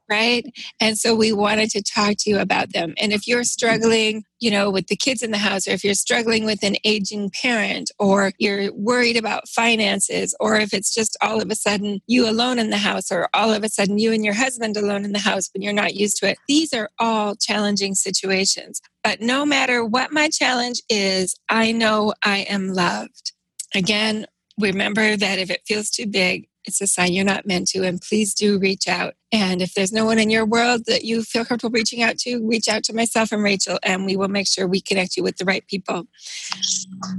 right? 0.09 0.45
And 0.81 0.99
so 0.99 1.15
we 1.15 1.33
wanted 1.33 1.71
to 1.71 1.83
talk 1.83 2.15
to 2.21 2.31
you 2.31 2.39
about 2.39 2.73
them. 2.73 2.95
And 2.99 3.13
if 3.13 3.27
you're 3.27 3.45
struggling, 3.45 4.25
you 4.39 4.51
know, 4.51 4.71
with 4.71 4.87
the 4.87 4.97
kids 4.97 5.23
in 5.23 5.31
the 5.31 5.39
house, 5.39 5.67
or 5.67 5.73
if 5.73 5.85
you're 5.85 5.95
struggling 5.95 6.45
with 6.45 6.63
an 6.63 6.77
aging 6.85 7.31
parent, 7.31 7.91
or 7.99 8.33
you're 8.39 8.73
worried 8.73 9.17
about 9.17 9.49
finances, 9.49 10.35
or 10.39 10.57
if 10.57 10.73
it's 10.73 10.95
just 10.95 11.17
all 11.21 11.41
of 11.41 11.51
a 11.51 11.55
sudden 11.55 12.01
you 12.07 12.29
alone 12.29 12.59
in 12.59 12.71
the 12.71 12.77
house, 12.77 13.11
or 13.11 13.29
all 13.35 13.53
of 13.53 13.65
a 13.65 13.69
sudden 13.69 13.99
you 13.99 14.13
and 14.13 14.25
your 14.25 14.35
husband 14.35 14.77
alone 14.77 15.05
in 15.05 15.13
the 15.13 15.19
house 15.19 15.51
when 15.53 15.63
you're 15.63 15.73
not 15.73 15.95
used 15.95 16.19
to 16.19 16.29
it, 16.29 16.39
these 16.49 16.73
are 16.73 16.91
all 16.99 17.35
challenging 17.35 17.95
situations. 17.95 18.81
But 19.07 19.21
no 19.21 19.47
matter 19.47 19.85
what 19.85 20.11
my 20.11 20.29
challenge 20.29 20.83
is, 20.89 21.37
I 21.49 21.71
know 21.71 22.13
I 22.25 22.39
am 22.39 22.75
loved. 22.75 23.31
Again, 23.73 24.27
remember 24.59 25.17
that 25.17 25.39
if 25.39 25.49
it 25.49 25.63
feels 25.65 25.91
too 25.91 26.09
big, 26.09 26.49
it's 26.65 26.81
a 26.81 26.89
sign 26.89 27.13
you're 27.13 27.25
not 27.25 27.47
meant 27.47 27.69
to. 27.69 27.85
And 27.85 28.01
please 28.01 28.35
do 28.35 28.59
reach 28.59 28.89
out. 28.89 29.15
And 29.31 29.63
if 29.63 29.75
there's 29.75 29.93
no 29.93 30.05
one 30.05 30.19
in 30.19 30.29
your 30.29 30.45
world 30.45 30.87
that 30.87 31.05
you 31.05 31.23
feel 31.23 31.45
comfortable 31.45 31.73
reaching 31.73 32.03
out 32.03 32.19
to, 32.19 32.45
reach 32.45 32.67
out 32.67 32.83
to 32.83 32.93
myself 32.93 33.31
and 33.31 33.45
Rachel, 33.45 33.79
and 33.85 34.07
we 34.07 34.17
will 34.17 34.27
make 34.27 34.49
sure 34.49 34.67
we 34.67 34.81
connect 34.81 35.17
you 35.17 35.23
with 35.23 35.37
the 35.37 35.45
right 35.45 35.65
people. 35.69 36.09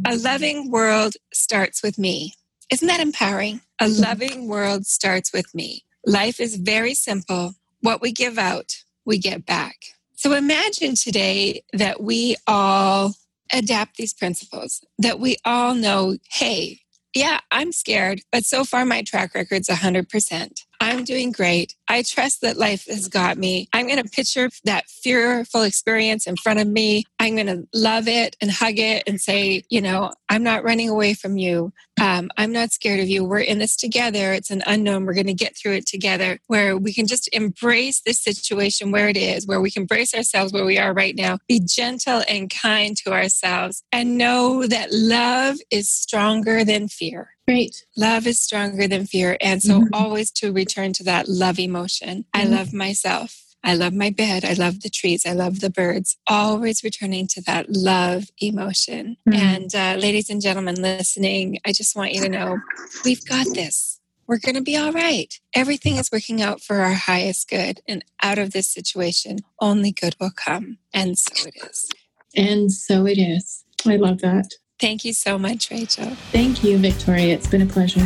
A 0.06 0.17
loving 0.17 0.69
world 0.69 1.13
starts 1.34 1.82
with 1.82 1.97
me. 1.97 2.34
Isn't 2.69 2.89
that 2.89 3.00
empowering? 3.00 3.62
A 3.80 3.88
loving 3.88 4.50
world 4.50 4.86
starts 4.86 5.32
with 5.32 5.56
me. 5.56 5.86
Life 6.06 6.41
is 6.41 6.58
very 6.58 6.95
simple. 6.95 7.54
What 7.80 8.02
we 8.02 8.12
give 8.12 8.38
out, 8.38 8.76
we 9.06 9.19
get 9.19 9.45
back. 9.45 9.78
So 10.17 10.34
imagine 10.34 10.95
today 10.95 11.62
that 11.73 12.01
we 12.01 12.38
all 12.47 13.13
adapt 13.53 13.97
these 13.97 14.15
principles, 14.15 14.84
that 14.97 15.19
we 15.19 15.38
all 15.45 15.75
know, 15.75 16.17
hey, 16.32 16.80
yeah, 17.13 17.39
I'm 17.51 17.71
scared, 17.71 18.21
but 18.32 18.43
so 18.43 18.63
far 18.63 18.84
my 18.84 19.03
track 19.03 19.36
record's 19.36 19.69
100%. 19.69 20.65
I'm 20.88 21.04
doing 21.04 21.34
great. 21.34 21.76
I 21.89 22.02
trust 22.02 22.39
that 22.41 22.56
life 22.56 22.86
has 22.88 23.10
got 23.10 23.38
me. 23.38 23.67
I'm 23.73 23.88
going 23.88 24.02
to 24.02 24.10
picture 24.10 24.50
that 24.63 24.86
fearful 24.88 25.63
experience 25.63 26.26
in 26.26 26.38
front 26.38 26.60
of 26.60 26.67
me. 26.67 27.04
I'm 27.19 27.36
going 27.36 27.47
to 27.47 27.67
love 27.73 28.08
it 28.08 28.38
and 28.39 28.50
hug 28.50 28.80
it 28.80 29.04
and 29.06 29.19
say, 29.19 29.63
you 29.69 29.82
know, 29.82 30.13
I'm 30.30 30.43
not 30.43 30.63
running 30.63 30.88
away 30.88 31.13
from 31.13 31.38
you. 31.38 31.73
Um, 32.02 32.30
I'm 32.38 32.54
not 32.54 32.71
scared 32.71 33.02
of 33.02 33.10
you. 33.10 33.26
We're 33.26 33.39
in 33.39 33.60
this 33.60 33.76
together. 33.76 34.32
It's 34.32 34.50
an 34.50 34.63
unknown. 34.65 35.06
We're 35.06 35.13
going 35.13 35.28
to 35.28 35.34
get 35.34 35.58
through 35.58 35.73
it 35.73 35.88
together 35.88 36.39
where 36.47 36.78
we 36.78 36.93
can 36.93 37.06
just 37.06 37.28
embrace 37.34 38.02
this 38.06 38.23
situation 38.23 38.91
where 38.91 39.10
it 39.10 39.17
is, 39.17 39.45
where 39.45 39.60
we 39.60 39.71
can 39.71 39.86
brace 39.86 40.13
ourselves 40.13 40.54
where 40.54 40.65
we 40.65 40.78
are 40.78 40.93
right 40.93 41.17
now, 41.17 41.38
be 41.50 41.60
gentle 41.60 42.23
and 42.30 42.50
kind 42.50 42.95
to 42.97 43.12
ourselves, 43.12 43.84
and 43.91 44.17
know 44.17 44.65
that 44.65 44.88
love 44.93 45.58
is 45.69 45.89
stronger 45.89 46.63
than 46.63 46.88
fear. 46.88 47.37
Right. 47.48 47.76
Love 47.96 48.28
is 48.28 48.42
stronger 48.42 48.88
than 48.88 49.06
fear. 49.06 49.38
And 49.40 49.64
so 49.64 49.80
mm-hmm. 49.80 49.94
always 49.94 50.32
to 50.32 50.52
return 50.52 50.92
to 50.94 51.04
that 51.06 51.30
love 51.30 51.60
emotion. 51.60 52.26
Mm-hmm. 52.36 52.42
I 52.42 52.56
love 52.56 52.74
myself. 52.74 53.44
I 53.64 53.74
love 53.74 53.94
my 53.94 54.10
bed. 54.10 54.46
I 54.46 54.54
love 54.54 54.82
the 54.82 54.90
trees. 54.90 55.26
I 55.26 55.34
love 55.34 55.60
the 55.62 55.70
birds. 55.70 56.18
Always 56.28 56.84
returning 56.84 57.28
to 57.30 57.42
that 57.44 57.68
love 57.70 58.30
emotion. 58.40 59.18
Mm-hmm. 59.28 59.40
And 59.40 59.76
uh, 59.76 60.00
ladies 60.00 60.30
and 60.30 60.42
gentlemen 60.42 60.82
listening, 60.82 61.60
I 61.66 61.72
just 61.72 61.96
want 61.96 62.14
you 62.14 62.22
to 62.22 62.30
know 62.30 62.60
we've 63.04 63.26
got 63.26 63.48
this. 63.54 64.00
We're 64.28 64.40
going 64.40 64.56
to 64.56 64.62
be 64.62 64.76
all 64.76 64.92
right. 64.92 65.34
Everything 65.54 65.96
is 65.96 66.12
working 66.12 66.42
out 66.42 66.62
for 66.62 66.82
our 66.82 66.94
highest 66.94 67.50
good. 67.50 67.80
And 67.88 68.04
out 68.22 68.38
of 68.38 68.52
this 68.52 68.68
situation, 68.68 69.40
only 69.62 69.92
good 69.92 70.16
will 70.20 70.32
come. 70.36 70.80
And 70.94 71.18
so 71.18 71.48
it 71.48 71.56
is. 71.70 71.90
And 72.36 72.72
so 72.72 73.06
it 73.06 73.18
is. 73.18 73.64
I 73.86 73.96
love 73.96 74.20
that. 74.20 74.50
Thank 74.80 75.06
you 75.06 75.13
so 75.13 75.40
much, 75.40 75.72
Rachel. 75.72 76.06
Thank 76.32 76.63
you, 76.63 76.78
Victoria. 76.78 77.34
It's 77.34 77.48
been 77.48 77.63
a 77.63 77.66
pleasure. 77.66 78.06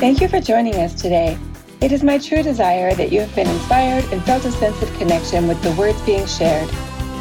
Thank 0.00 0.20
you 0.20 0.28
for 0.28 0.40
joining 0.40 0.74
us 0.74 1.00
today. 1.00 1.38
It 1.80 1.92
is 1.92 2.02
my 2.02 2.18
true 2.18 2.42
desire 2.42 2.94
that 2.94 3.12
you 3.12 3.20
have 3.20 3.34
been 3.34 3.48
inspired 3.48 4.04
and 4.12 4.22
felt 4.24 4.44
a 4.44 4.50
sense 4.50 4.82
of 4.82 4.92
connection 4.98 5.46
with 5.46 5.62
the 5.62 5.70
words 5.72 6.00
being 6.02 6.26
shared. 6.26 6.68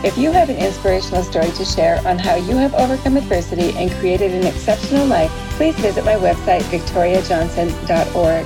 If 0.03 0.17
you 0.17 0.31
have 0.31 0.49
an 0.49 0.57
inspirational 0.57 1.23
story 1.23 1.51
to 1.51 1.63
share 1.63 2.05
on 2.07 2.17
how 2.17 2.35
you 2.35 2.57
have 2.57 2.73
overcome 2.73 3.15
adversity 3.15 3.71
and 3.77 3.91
created 3.99 4.31
an 4.31 4.45
exceptional 4.45 5.05
life, 5.05 5.31
please 5.51 5.75
visit 5.75 6.03
my 6.03 6.15
website, 6.15 6.61
victoriajohnson.org. 6.63 8.45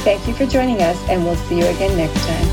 Thank 0.00 0.26
you 0.26 0.34
for 0.34 0.46
joining 0.46 0.82
us, 0.82 0.98
and 1.08 1.24
we'll 1.24 1.36
see 1.36 1.58
you 1.58 1.66
again 1.66 1.96
next 1.96 2.20
time. 2.26 2.47